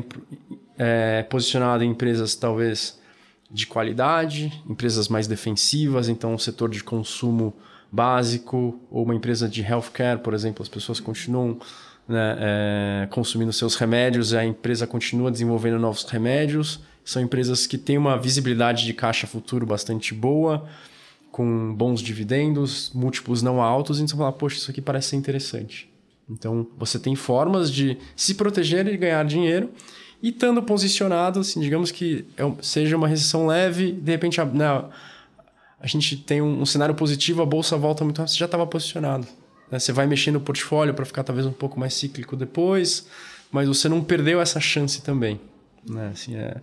[0.78, 3.00] é, posicionado em empresas talvez
[3.50, 7.54] de qualidade, empresas mais defensivas, então um setor de consumo
[7.92, 11.60] básico, ou uma empresa de healthcare, por exemplo, as pessoas continuam
[12.08, 16.80] né, é, consumindo seus remédios a empresa continua desenvolvendo novos remédios.
[17.04, 20.68] São empresas que têm uma visibilidade de caixa futuro bastante boa,
[21.32, 25.90] com bons dividendos, múltiplos não altos, então você fala, poxa, isso aqui parece ser interessante.
[26.30, 29.70] Então, você tem formas de se proteger e ganhar dinheiro.
[30.22, 34.66] E estando posicionado, assim, digamos que é seja uma recessão leve, de repente a, né,
[35.80, 38.66] a gente tem um, um, cenário positivo, a bolsa volta muito rápido, você já estava
[38.66, 39.28] posicionado.
[39.70, 39.78] Né?
[39.78, 43.08] Você vai mexendo no portfólio para ficar talvez um pouco mais cíclico depois,
[43.52, 45.40] mas você não perdeu essa chance também.
[45.88, 46.10] Né?
[46.12, 46.56] Assim, é,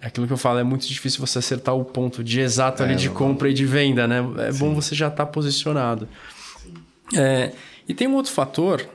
[0.00, 2.86] é aquilo que eu falo, é muito difícil você acertar o ponto de exato é,
[2.86, 4.06] ali de compra e de venda.
[4.06, 4.24] Né?
[4.38, 4.58] É Sim.
[4.60, 6.08] bom você já estar tá posicionado.
[7.14, 7.52] É,
[7.86, 8.88] e tem um outro fator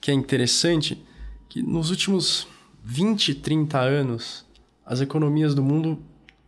[0.00, 1.02] que é interessante,
[1.48, 2.48] que nos últimos
[2.84, 4.44] 20, 30 anos,
[4.84, 5.98] as economias do mundo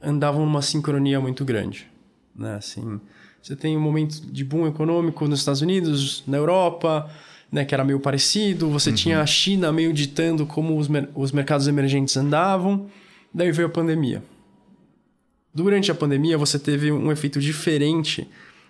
[0.00, 1.86] andavam numa sincronia muito grande.
[2.34, 2.56] Né?
[2.56, 3.00] Assim,
[3.42, 7.10] você tem um momento de boom econômico nos Estados Unidos, na Europa,
[7.50, 8.70] né, que era meio parecido.
[8.70, 8.96] Você uhum.
[8.96, 12.86] tinha a China meio ditando como os, mer os mercados emergentes andavam.
[13.32, 14.22] Daí veio a pandemia.
[15.54, 18.26] Durante a pandemia, você teve um efeito diferente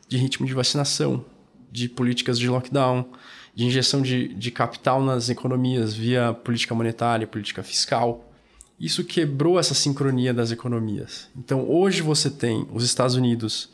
[0.09, 1.25] de ritmo de vacinação,
[1.71, 3.07] de políticas de lockdown,
[3.55, 8.33] de injeção de, de capital nas economias via política monetária, política fiscal.
[8.81, 11.29] Isso quebrou essa sincronia das economias.
[11.37, 13.71] Então, hoje você tem os Estados Unidos,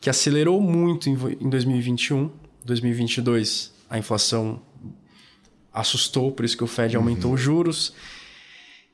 [0.00, 2.30] que acelerou muito em 2021,
[2.64, 4.62] 2022 a inflação
[5.72, 7.34] assustou, por isso que o Fed aumentou uhum.
[7.34, 7.92] os juros.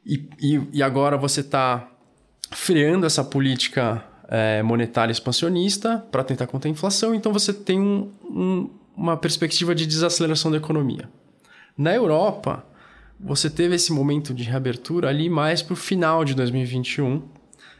[0.04, 1.90] E, e, e agora você está
[2.50, 8.12] freando essa política é, monetária expansionista para tentar conter a inflação, então você tem um,
[8.24, 11.08] um, uma perspectiva de desaceleração da economia.
[11.76, 12.64] Na Europa,
[13.20, 17.22] você teve esse momento de reabertura ali mais para o final de 2021,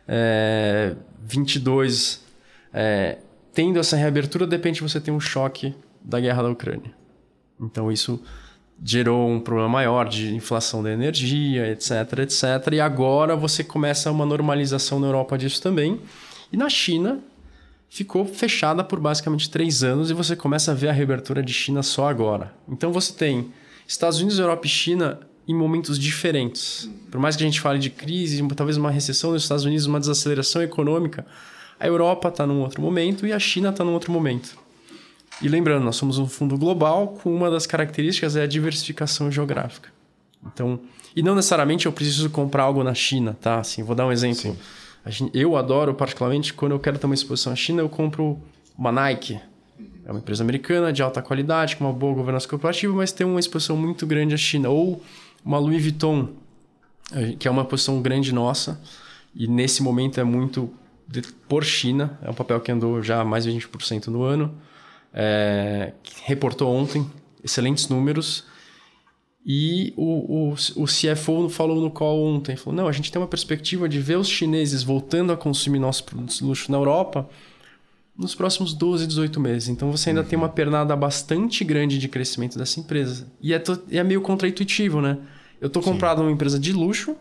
[0.07, 0.95] é,
[1.25, 2.25] 22,
[2.73, 3.19] é,
[3.53, 6.95] tendo essa reabertura, de repente você tem um choque da guerra da Ucrânia.
[7.61, 8.23] Então isso
[8.85, 12.43] gerou um problema maior de inflação da energia, etc, etc.
[12.73, 16.01] E agora você começa uma normalização na Europa disso também.
[16.53, 17.21] E na China
[17.89, 21.83] ficou fechada por basicamente três anos e você começa a ver a reabertura de China
[21.83, 22.55] só agora.
[22.69, 23.53] Então você tem
[23.87, 26.91] Estados Unidos, Europa e China em momentos diferentes.
[27.11, 30.01] Por mais que a gente fale de crise, talvez uma recessão nos Estados Unidos, uma
[30.01, 31.25] desaceleração econômica,
[31.79, 34.59] a Europa está num outro momento e a China está num outro momento.
[35.41, 39.91] E lembrando, nós somos um fundo global com uma das características é a diversificação geográfica.
[40.45, 40.81] Então,
[41.15, 43.61] e não necessariamente eu preciso comprar algo na China, tá?
[43.61, 44.57] Assim, vou dar um exemplo.
[45.33, 48.41] Eu adoro particularmente quando eu quero ter uma exposição à China, eu compro
[48.77, 49.41] uma Nike.
[50.05, 53.41] É uma empresa americana de alta qualidade, com uma boa governança corporativa, mas tem uma
[53.41, 54.69] exposição muito grande à China.
[54.69, 55.03] Ou
[55.45, 56.31] uma Louis Vuitton,
[57.13, 58.81] eh, que é uma posição grande nossa,
[59.35, 60.73] e nesse momento é muito
[61.49, 64.55] por China, é um papel que andou já mais de 20% no ano
[65.17, 65.95] é,
[66.25, 67.11] reportou ontem
[67.43, 68.45] excelentes números.
[69.49, 73.29] E o, o, o CFO falou no call ontem, falou, não, a gente tem uma
[73.29, 77.29] perspectiva de ver os chineses voltando a consumir nossos produtos de luxo na Europa
[78.19, 79.69] nos próximos 12, 18 meses.
[79.69, 80.27] Então você ainda uhum.
[80.27, 83.29] tem uma pernada bastante grande de crescimento dessa empresa.
[83.41, 85.17] E é, é meio contraintuitivo, né?
[85.61, 87.17] Eu estou comprado numa empresa de luxo,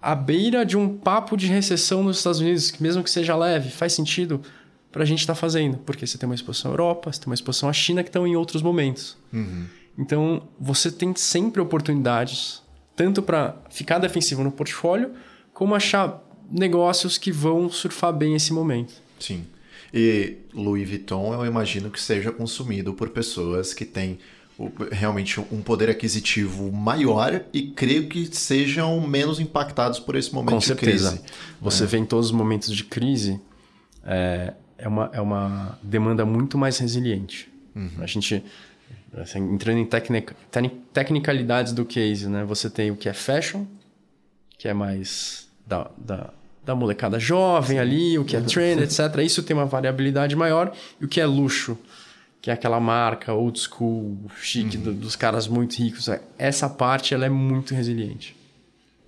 [0.00, 3.68] à beira de um papo de recessão nos Estados Unidos, que mesmo que seja leve,
[3.68, 4.40] faz sentido
[4.90, 5.76] para a gente estar tá fazendo.
[5.78, 8.26] Porque você tem uma exposição à Europa, você tem uma exposição à China que estão
[8.26, 9.18] em outros momentos.
[9.30, 9.66] Uhum.
[10.00, 12.62] Então, você tem sempre oportunidades,
[12.96, 15.12] tanto para ficar defensivo no portfólio,
[15.52, 18.94] como achar negócios que vão surfar bem esse momento.
[19.18, 19.44] Sim.
[19.92, 24.18] E Louis Vuitton, eu imagino que seja consumido por pessoas que têm
[24.90, 30.60] realmente um poder aquisitivo maior e creio que sejam menos impactados por esse momento Com
[30.62, 31.12] certeza.
[31.12, 31.34] de crise.
[31.60, 31.86] Você é.
[31.86, 33.38] vê em todos os momentos de crise,
[34.04, 37.50] é, é uma, é uma demanda muito mais resiliente.
[37.74, 37.90] Uhum.
[38.00, 38.42] A gente,
[39.16, 40.36] assim, entrando em tecnica,
[40.92, 42.44] tecnicalidades do case, né?
[42.44, 43.64] Você tem o que é fashion,
[44.56, 46.30] que é mais da, da,
[46.64, 49.16] da molecada jovem ali, o que é trend, etc.
[49.24, 50.72] Isso tem uma variabilidade maior.
[51.00, 51.76] E o que é luxo,
[52.40, 54.84] que é aquela marca old school, chique, uhum.
[54.84, 56.08] do, dos caras muito ricos.
[56.38, 58.39] Essa parte ela é muito resiliente.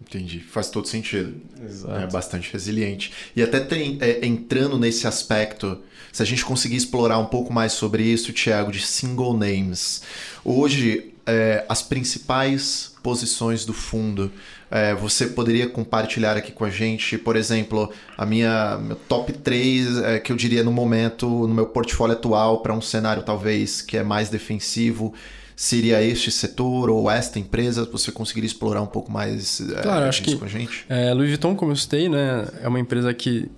[0.09, 1.34] Entendi, faz todo sentido.
[1.64, 1.94] Exato.
[1.94, 3.12] É bastante resiliente.
[3.36, 5.78] E até tem, é, entrando nesse aspecto,
[6.12, 10.03] se a gente conseguir explorar um pouco mais sobre isso, Thiago, de single names.
[10.44, 14.30] Hoje, é, as principais posições do fundo,
[14.70, 19.98] é, você poderia compartilhar aqui com a gente, por exemplo, a minha meu top 3,
[19.98, 23.96] é, que eu diria no momento, no meu portfólio atual, para um cenário talvez que
[23.96, 25.14] é mais defensivo
[25.57, 27.84] seria este setor ou esta empresa?
[27.92, 30.84] Você conseguiria explorar um pouco mais é, claro, acho que, com a gente?
[30.88, 33.50] É, Louis Vuitton, como eu citei, né, é uma empresa que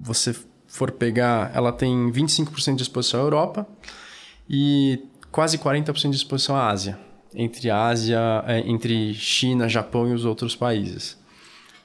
[0.00, 0.34] você
[0.66, 3.66] for pegar, ela tem 25% de exposição à Europa
[4.48, 6.98] e quase 40% de exposição à Ásia,
[7.34, 11.18] entre Ásia, é, entre China, Japão e os outros países.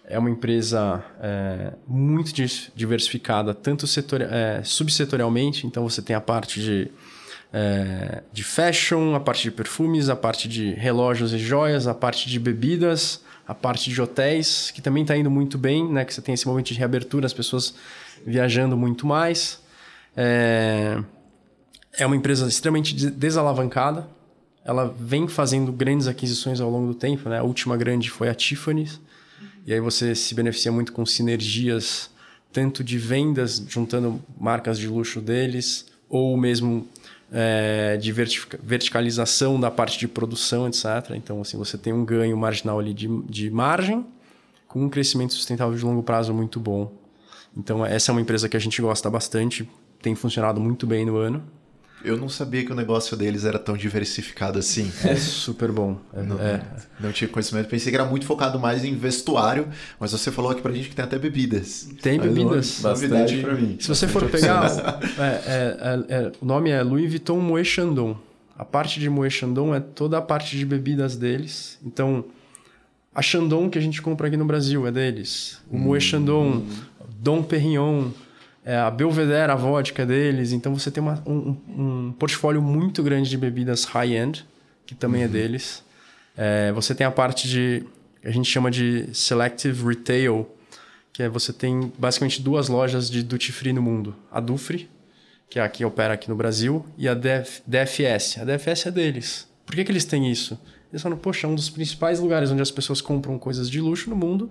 [0.08, 2.32] É uma empresa é, muito
[2.76, 6.92] diversificada, tanto setor, é, subsetorialmente, então você tem a parte de
[7.58, 12.30] é, de fashion, a parte de perfumes, a parte de relógios e joias, a parte
[12.30, 16.04] de bebidas, a parte de hotéis, que também está indo muito bem, né?
[16.04, 17.74] Que você tem esse momento de reabertura, as pessoas
[18.28, 19.62] viajando muito mais.
[20.18, 21.02] É,
[21.98, 24.06] é uma empresa extremamente desalavancada.
[24.66, 27.40] Ela vem fazendo grandes aquisições ao longo do tempo, né?
[27.40, 29.00] A última grande foi a Tiffany's.
[29.66, 32.10] E aí você se beneficia muito com sinergias
[32.52, 36.88] tanto de vendas, juntando marcas de luxo deles, ou mesmo
[37.32, 41.12] é, de verticalização da parte de produção, etc.
[41.16, 44.06] Então, assim, você tem um ganho marginal ali de, de margem
[44.68, 46.92] com um crescimento sustentável de longo prazo muito bom.
[47.56, 49.70] Então, essa é uma empresa que a gente gosta bastante,
[50.02, 51.44] tem funcionado muito bem no ano.
[52.06, 54.92] Eu não sabia que o negócio deles era tão diversificado assim.
[55.04, 56.00] É super bom.
[56.14, 56.62] É, não, é.
[57.00, 57.68] não, tinha conhecimento.
[57.68, 59.68] Pensei que era muito focado mais em vestuário,
[60.00, 61.90] mas você falou aqui pra gente que tem até bebidas.
[62.02, 62.80] Tem bebidas.
[62.82, 63.78] Bastante para mim.
[63.80, 64.70] Se você for pegar,
[65.18, 68.16] é, é, é, o nome é Louis Vuitton Moët Chandon.
[68.58, 71.80] A parte de Moët Chandon é toda a parte de bebidas deles.
[71.84, 72.26] Então,
[73.14, 75.60] a Chandon que a gente compra aqui no Brasil é deles.
[75.72, 75.80] O hum.
[75.80, 76.64] Moët Chandon,
[77.20, 78.12] Dom Perignon,
[78.66, 80.52] é, a Belvedere, a vodka deles.
[80.52, 84.44] Então você tem uma, um, um, portfólio muito grande de bebidas high-end,
[84.88, 85.30] que também é uhum.
[85.30, 85.84] é deles.
[86.36, 87.84] É, você tem a parte de
[88.24, 90.50] A gente chama de Selective Retail,
[91.14, 94.16] que é você tem basicamente duas lojas de duty free no mundo.
[94.32, 94.90] A Dufry,
[95.48, 98.40] que é a que opera aqui no Brasil, e a DF, DFS.
[98.40, 99.48] A DFS é deles.
[99.64, 100.60] Por que, que eles têm isso?
[100.92, 104.16] Eles falam, poxa, um dos principais lugares onde as pessoas compram coisas de luxo no
[104.16, 104.50] mundo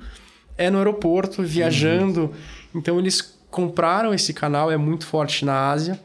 [0.57, 2.23] é no aeroporto, viajando.
[2.23, 2.81] Uhum.
[2.81, 6.01] Então eles compraram esse canal, é muito forte na Ásia,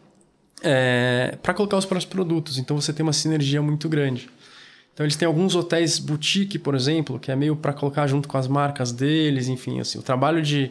[0.62, 2.60] é, para colocar os próprios produtos.
[2.60, 4.30] Então você tem uma sinergia muito grande.
[4.94, 8.38] Então eles têm alguns hotéis boutique, por exemplo, que é meio para colocar junto com
[8.38, 10.70] as marcas deles, enfim, assim, o trabalho de,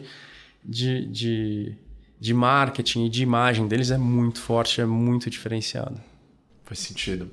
[0.63, 1.75] de, de,
[2.17, 5.99] de marketing e de imagem deles é muito forte, é muito diferenciado.
[6.63, 7.29] Faz sentido.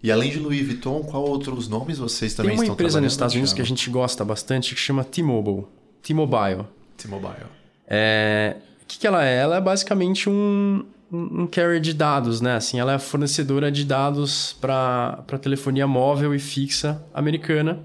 [0.00, 3.12] E além de Louis Vuitton, qual outros nomes vocês também estão Tem uma empresa nos
[3.12, 5.66] Estados Unidos que a gente gosta bastante que chama T-Mobile.
[6.00, 6.64] T-Mobile.
[6.96, 7.46] T-Mobile.
[7.88, 8.56] É...
[8.84, 9.38] O que, que ela é?
[9.38, 12.56] Ela é basicamente um, um carrier de dados, né?
[12.56, 17.80] Assim, ela é fornecedora de dados para telefonia móvel e fixa americana.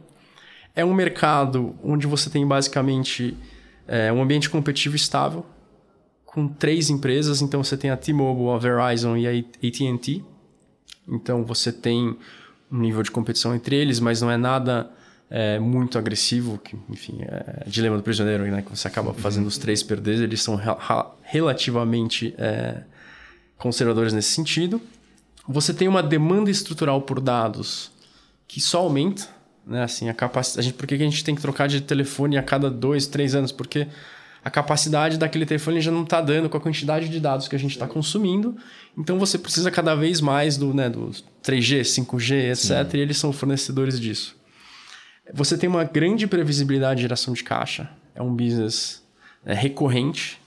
[0.76, 3.36] É um mercado onde você tem basicamente
[3.88, 5.45] é, um ambiente competitivo estável,
[6.26, 7.41] com três empresas.
[7.41, 10.24] Então você tem a T-Mobile, a Verizon e a AT&T.
[11.08, 12.16] Então você tem
[12.72, 14.91] um nível de competição entre eles, mas não é nada
[15.30, 18.62] é, muito agressivo, que, enfim, é dilema do prisioneiro, né?
[18.62, 20.60] Que você acaba fazendo os três perder, eles são
[21.24, 22.82] relativamente é,
[23.58, 24.82] conservadores nesse sentido.
[25.48, 27.92] Você tem uma demanda estrutural por dados
[28.48, 29.28] que só aumenta,
[29.66, 29.84] né?
[29.84, 30.74] Assim, a capacidade.
[30.74, 33.52] Por que a gente tem que trocar de telefone a cada dois, três anos?
[33.52, 33.88] Porque
[34.44, 37.60] a capacidade daquele telefone já não está dando com a quantidade de dados que a
[37.60, 38.58] gente está consumindo.
[38.98, 41.12] Então você precisa cada vez mais do, né, do
[41.44, 42.90] 3G, 5G, etc.
[42.90, 42.98] Sim.
[42.98, 44.39] E eles são fornecedores disso.
[45.34, 47.90] Você tem uma grande previsibilidade de geração de caixa.
[48.16, 49.04] É um business
[49.46, 50.40] é, recorrente.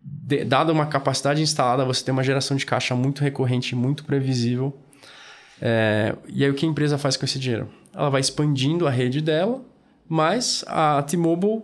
[0.00, 4.76] De, dada uma capacidade instalada, você tem uma geração de caixa muito recorrente, muito previsível.
[5.60, 7.70] É, e aí o que a empresa faz com esse dinheiro?
[7.94, 9.62] Ela vai expandindo a rede dela,
[10.08, 11.62] mas a T-Mobile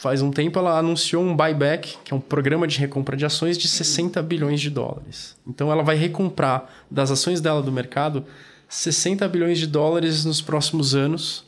[0.00, 3.58] faz um tempo ela anunciou um buyback, que é um programa de recompra de ações
[3.58, 5.36] de 60 bilhões de dólares.
[5.46, 8.24] Então ela vai recomprar das ações dela do mercado
[8.70, 11.44] 60 bilhões de dólares nos próximos anos.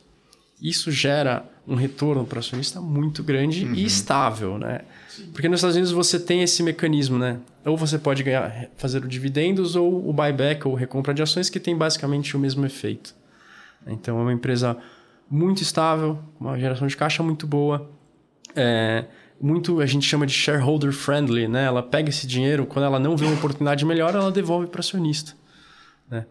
[0.61, 3.73] Isso gera um retorno para o acionista muito grande uhum.
[3.73, 4.81] e estável, né?
[5.31, 7.39] Porque nos Estados Unidos você tem esse mecanismo, né?
[7.65, 11.59] Ou você pode ganhar, fazer o dividendos ou o buyback ou recompra de ações que
[11.59, 13.15] tem basicamente o mesmo efeito.
[13.87, 14.77] Então é uma empresa
[15.29, 17.89] muito estável, uma geração de caixa muito boa,
[18.53, 19.05] é,
[19.39, 21.65] muito a gente chama de shareholder friendly, né?
[21.65, 24.81] Ela pega esse dinheiro, quando ela não vê uma oportunidade melhor, ela devolve para o
[24.81, 25.33] acionista.
[26.09, 26.25] Né?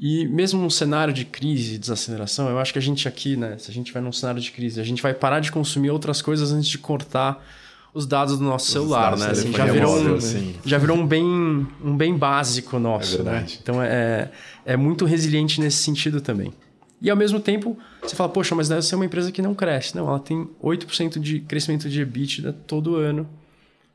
[0.00, 3.70] E mesmo num cenário de crise, desaceleração, eu acho que a gente aqui, né, se
[3.70, 6.52] a gente vai num cenário de crise, a gente vai parar de consumir outras coisas
[6.52, 7.44] antes de cortar
[7.92, 9.30] os dados do nosso os celular, né?
[9.30, 10.54] Assim, já virou, móvel, um, assim.
[10.64, 13.46] já virou um bem, um bem básico nosso, é né?
[13.60, 14.30] Então é,
[14.64, 16.52] é muito resiliente nesse sentido também.
[17.00, 19.96] E ao mesmo tempo, você fala, poxa, mas deve ser uma empresa que não cresce.
[19.96, 23.28] Não, ela tem 8% de crescimento de EBITDA todo ano.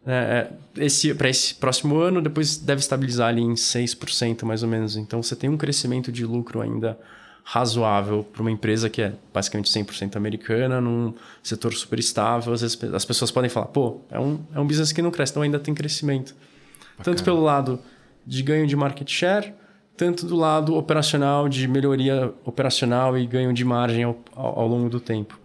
[0.05, 4.69] É, é esse, Para esse próximo ano, depois deve estabilizar ali em 6% mais ou
[4.69, 4.97] menos.
[4.97, 6.97] Então você tem um crescimento de lucro ainda
[7.43, 12.53] razoável para uma empresa que é basicamente 100% americana, num setor super estável.
[12.53, 15.33] Às vezes as pessoas podem falar, pô, é um, é um business que não cresce,
[15.33, 16.33] então ainda tem crescimento.
[16.97, 17.03] Bacana.
[17.03, 17.79] Tanto pelo lado
[18.25, 19.53] de ganho de market share,
[19.97, 24.89] tanto do lado operacional, de melhoria operacional e ganho de margem ao, ao, ao longo
[24.89, 25.37] do tempo.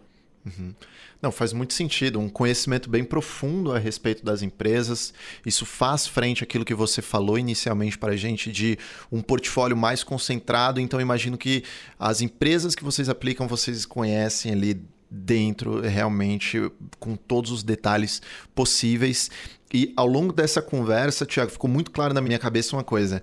[0.47, 0.73] Uhum.
[1.21, 2.21] Não, faz muito sentido.
[2.21, 5.13] Um conhecimento bem profundo a respeito das empresas.
[5.45, 8.79] Isso faz frente àquilo que você falou inicialmente para a gente de
[9.11, 10.81] um portfólio mais concentrado.
[10.81, 11.65] Então, imagino que
[11.99, 18.23] as empresas que vocês aplicam, vocês conhecem ali dentro, realmente, com todos os detalhes
[18.55, 19.29] possíveis.
[19.75, 23.23] E ao longo dessa conversa, Tiago, ficou muito claro na minha cabeça uma coisa.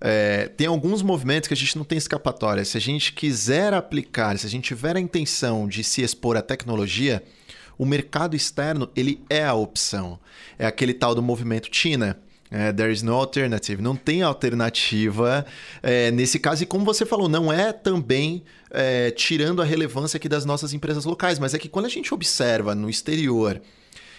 [0.00, 2.64] É, tem alguns movimentos que a gente não tem escapatória.
[2.64, 6.42] Se a gente quiser aplicar, se a gente tiver a intenção de se expor à
[6.42, 7.22] tecnologia,
[7.76, 10.18] o mercado externo ele é a opção.
[10.58, 12.18] É aquele tal do movimento China.
[12.50, 13.80] É, there is no alternative.
[13.80, 15.46] Não tem alternativa
[15.82, 16.62] é, nesse caso.
[16.62, 21.04] E como você falou, não é também é, tirando a relevância aqui das nossas empresas
[21.04, 23.60] locais, mas é que quando a gente observa no exterior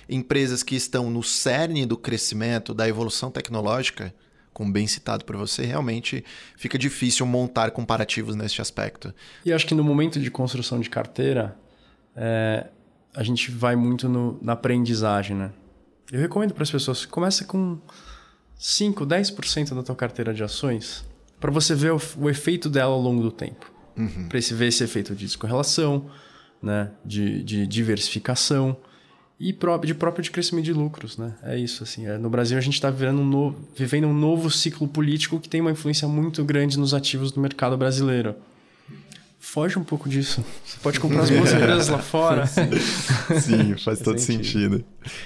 [0.08, 4.14] empresas que estão no cerne do crescimento, da evolução tecnológica,
[4.62, 6.24] como bem citado por você, realmente
[6.56, 9.12] fica difícil montar comparativos neste aspecto.
[9.44, 11.58] E acho que no momento de construção de carteira,
[12.16, 12.68] é,
[13.12, 15.52] a gente vai muito no, na aprendizagem, né?
[16.12, 17.80] Eu recomendo para as pessoas, começa com
[18.56, 21.04] 5, 10% da tua carteira de ações
[21.40, 23.72] para você ver o, o, efeito dela ao longo do tempo.
[23.98, 24.28] Uhum.
[24.30, 26.06] Para ver esse efeito de descorrelação,
[26.62, 26.92] né?
[27.04, 28.78] de, de diversificação
[29.42, 29.52] e
[29.86, 31.34] de próprio de crescimento de lucros, né?
[31.42, 32.06] É isso, assim.
[32.06, 35.50] É, no Brasil a gente está vivendo, um novo, vivendo um novo ciclo político que
[35.50, 38.36] tem uma influência muito grande nos ativos do mercado brasileiro.
[39.40, 40.46] foge um pouco disso.
[40.64, 42.46] Você pode comprar as boas empresas lá fora.
[42.46, 44.76] Sim, faz todo sentido.
[44.76, 44.86] sentido.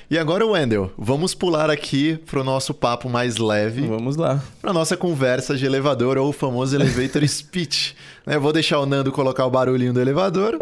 [0.09, 3.85] E agora, Wendel, vamos pular aqui para o nosso papo mais leve.
[3.85, 4.41] Vamos lá.
[4.61, 7.97] Para nossa conversa de elevador ou o famoso elevator speech.
[8.25, 10.57] Né, vou deixar o Nando colocar o barulhinho do elevador.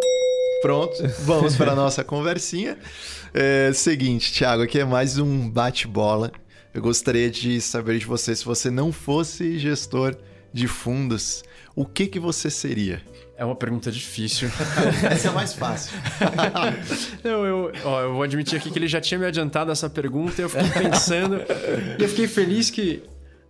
[0.64, 0.95] Pronto,
[1.26, 2.78] vamos para a nossa conversinha.
[3.34, 6.32] É, seguinte, Thiago, aqui é mais um bate-bola.
[6.74, 10.16] Eu gostaria de saber de você, se você não fosse gestor
[10.53, 11.43] de fundos,
[11.76, 13.01] o que, que você seria?
[13.36, 14.49] É uma pergunta difícil.
[15.11, 15.91] essa é a mais fácil.
[17.24, 20.39] Não, eu, ó, eu vou admitir aqui que ele já tinha me adiantado essa pergunta
[20.39, 21.41] e eu fiquei pensando.
[21.99, 23.03] e eu fiquei feliz que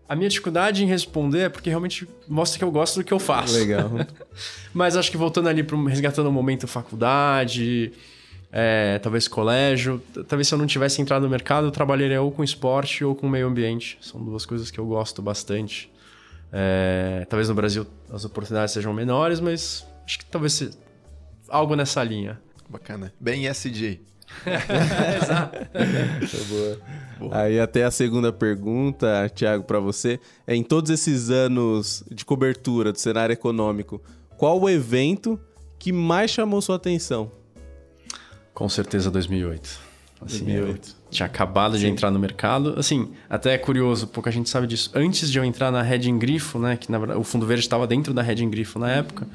[0.07, 3.19] a minha dificuldade em responder é porque realmente mostra que eu gosto do que eu
[3.19, 3.57] faço.
[3.57, 3.89] Legal.
[4.73, 7.91] Mas acho que voltando ali para resgatando o momento faculdade,
[8.51, 12.43] é, talvez colégio, talvez se eu não tivesse entrado no mercado, eu trabalharia ou com
[12.43, 13.97] esporte ou com meio ambiente.
[14.01, 15.91] São duas coisas que eu gosto bastante.
[16.51, 20.71] É, talvez no Brasil as oportunidades sejam menores, mas acho que talvez seja
[21.49, 22.39] algo nessa linha.
[22.69, 23.13] Bacana.
[23.19, 24.01] Bem ESG.
[25.21, 25.57] Exato.
[26.49, 26.79] boa.
[27.19, 27.37] boa.
[27.37, 30.19] Aí até a segunda pergunta, Thiago, para você.
[30.45, 34.01] É, em todos esses anos de cobertura do cenário econômico,
[34.37, 35.39] qual o evento
[35.79, 37.31] que mais chamou sua atenção?
[38.53, 39.93] Com certeza 2008.
[40.25, 40.95] Assim, 2008.
[41.09, 41.81] tinha acabado Sim.
[41.81, 42.75] de entrar no mercado.
[42.77, 44.91] Assim, até é curioso, pouca gente sabe disso.
[44.93, 47.85] Antes de eu entrar na Red Grifo, né, que na verdade, o Fundo Verde estava
[47.85, 49.27] dentro da Red Grifo na época,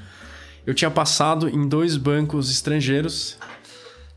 [0.67, 3.39] eu tinha passado em dois bancos estrangeiros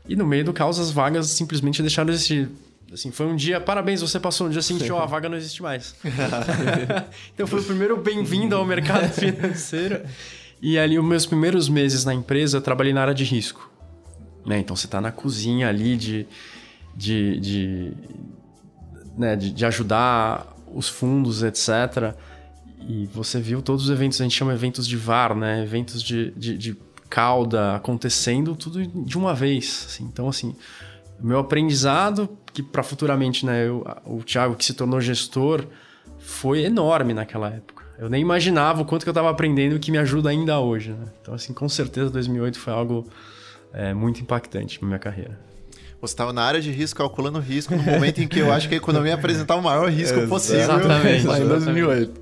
[0.08, 2.48] e no meio do caos as vagas simplesmente deixaram de existir.
[2.92, 5.62] Assim, foi um dia, parabéns, você passou um dia assim, ó, a vaga não existe
[5.62, 5.94] mais.
[7.32, 10.02] então foi o primeiro bem-vindo ao mercado financeiro.
[10.60, 13.70] E ali, os meus primeiros meses na empresa, eu trabalhei na área de risco.
[14.44, 14.58] Né?
[14.58, 16.26] Então você está na cozinha ali de
[16.94, 17.92] de, de,
[19.16, 22.14] né, de, de ajudar os fundos, etc.
[22.80, 25.62] E você viu todos os eventos, a gente chama eventos de VAR, né?
[25.62, 26.76] Eventos de, de, de
[27.12, 29.84] cauda acontecendo tudo de uma vez.
[29.86, 30.04] Assim.
[30.04, 30.56] Então, assim,
[31.20, 35.66] meu aprendizado, que para futuramente, né, eu, o Thiago que se tornou gestor,
[36.18, 37.84] foi enorme naquela época.
[37.98, 40.92] Eu nem imaginava o quanto que eu estava aprendendo que me ajuda ainda hoje.
[40.92, 41.04] Né?
[41.20, 43.06] Então, assim, com certeza 2008 foi algo
[43.74, 45.38] é, muito impactante na minha carreira.
[46.00, 48.74] Você estava na área de risco, calculando risco, no momento em que eu acho que
[48.74, 50.62] a economia ia apresentar o maior risco possível.
[50.62, 51.26] Exatamente.
[51.26, 52.20] Lá em 2008.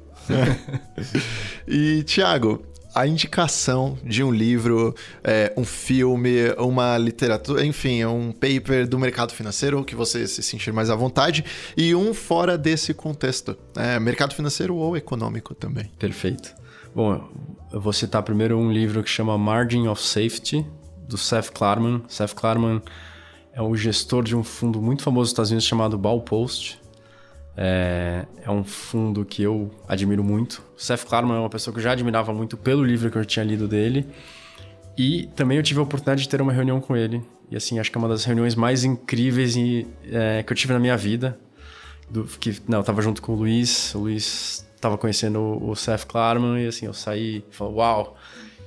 [1.67, 2.63] e, Tiago,
[3.01, 4.95] a indicação de um livro,
[5.25, 10.71] é, um filme, uma literatura, enfim, um paper do mercado financeiro que você se sentir
[10.71, 11.43] mais à vontade
[11.75, 15.91] e um fora desse contexto, é, mercado financeiro ou econômico também.
[15.99, 16.55] Perfeito.
[16.95, 17.27] Bom,
[17.73, 20.67] eu vou citar primeiro um livro que chama Margin of Safety
[21.09, 22.03] do Seth Klarman.
[22.07, 22.83] Seth Klarman
[23.55, 26.79] é o gestor de um fundo muito famoso nos Estados Unidos chamado Baupost.
[27.63, 30.63] É, é um fundo que eu admiro muito.
[30.75, 33.25] O Seth Klarman é uma pessoa que eu já admirava muito pelo livro que eu
[33.27, 34.07] tinha lido dele.
[34.97, 37.23] E também eu tive a oportunidade de ter uma reunião com ele.
[37.51, 40.73] E assim, acho que é uma das reuniões mais incríveis e, é, que eu tive
[40.73, 41.39] na minha vida.
[42.09, 43.95] Do, que, não, eu tava junto com o Luiz.
[43.95, 48.17] O Luiz estava conhecendo o, o Seth Klarman e assim, eu saí e falei, uau,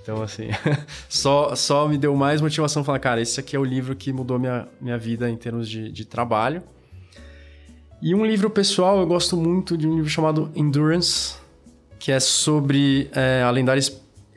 [0.03, 0.49] então, assim,
[1.09, 4.37] só, só me deu mais motivação falar, cara, esse aqui é o livro que mudou
[4.37, 6.61] minha, minha vida em termos de, de trabalho.
[8.05, 11.35] E um livro pessoal, eu gosto muito de um livro chamado Endurance,
[11.97, 13.81] que é sobre é, a lendária,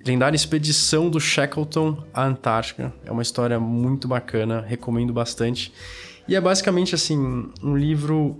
[0.06, 2.94] lendária expedição do Shackleton à Antártica.
[3.04, 5.72] É uma história muito bacana, recomendo bastante.
[6.28, 8.36] E é basicamente, assim, um livro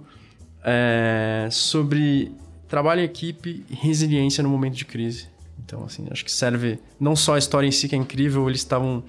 [0.65, 2.31] é, sobre
[2.69, 5.27] trabalho em equipe e resiliência no momento de crise.
[5.59, 8.61] Então, assim, acho que serve não só a história em si, que é incrível, eles
[8.61, 9.03] estavam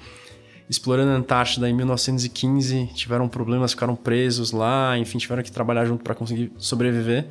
[0.69, 6.03] explorando a Antártida em 1915, tiveram problemas, ficaram presos lá, enfim, tiveram que trabalhar junto
[6.03, 7.25] para conseguir sobreviver.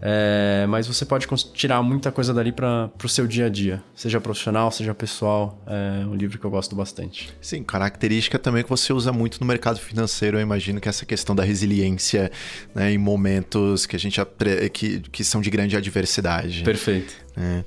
[0.00, 4.20] É, mas você pode tirar muita coisa dali para o seu dia a dia, seja
[4.20, 5.62] profissional, seja pessoal.
[5.66, 7.30] É um livro que eu gosto bastante.
[7.40, 10.36] Sim, característica também que você usa muito no mercado financeiro.
[10.36, 12.30] Eu imagino que essa questão da resiliência
[12.74, 14.20] né, em momentos que a gente
[14.72, 16.62] que, que são de grande adversidade.
[16.62, 17.25] Perfeito.
[17.36, 17.64] É.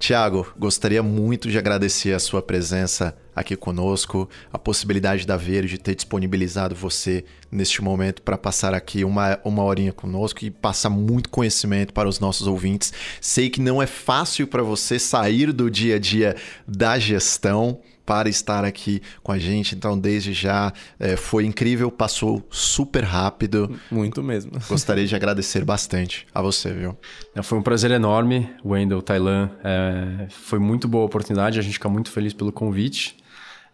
[0.00, 5.94] Tiago, gostaria muito de agradecer a sua presença aqui conosco, a possibilidade da Verde ter
[5.94, 11.94] disponibilizado você neste momento para passar aqui uma, uma horinha conosco e passar muito conhecimento
[11.94, 12.92] para os nossos ouvintes.
[13.20, 16.34] Sei que não é fácil para você sair do dia a dia
[16.66, 19.74] da gestão, para estar aqui com a gente.
[19.74, 23.78] Então, desde já, é, foi incrível, passou super rápido.
[23.90, 24.52] Muito mesmo.
[24.68, 26.96] Gostaria de agradecer bastante a você, viu?
[27.42, 29.50] Foi um prazer enorme, Wendel, Tailan.
[29.62, 33.16] É, foi muito boa a oportunidade, a gente fica muito feliz pelo convite.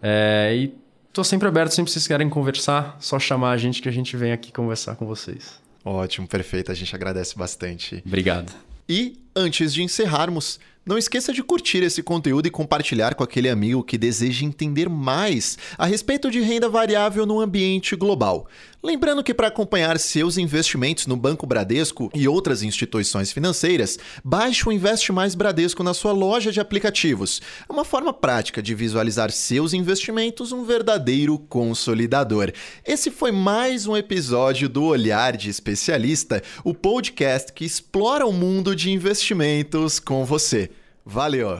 [0.02, 0.74] É, e
[1.08, 4.16] estou sempre aberto, sempre se vocês querem conversar, só chamar a gente que a gente
[4.16, 5.60] vem aqui conversar com vocês.
[5.84, 6.70] Ótimo, perfeito.
[6.70, 8.02] A gente agradece bastante.
[8.06, 8.52] Obrigado.
[8.88, 10.58] E antes de encerrarmos,
[10.88, 15.58] Não esqueça de curtir esse conteúdo e compartilhar com aquele amigo que deseja entender mais
[15.76, 18.48] a respeito de renda variável no ambiente global.
[18.82, 24.72] Lembrando que para acompanhar seus investimentos no Banco Bradesco e outras instituições financeiras, baixe o
[24.72, 27.42] Investe Mais Bradesco na sua loja de aplicativos.
[27.68, 32.50] É uma forma prática de visualizar seus investimentos, um verdadeiro consolidador.
[32.82, 38.74] Esse foi mais um episódio do Olhar de Especialista, o podcast que explora o mundo
[38.74, 40.70] de investimentos com você.
[41.10, 41.58] Valeu!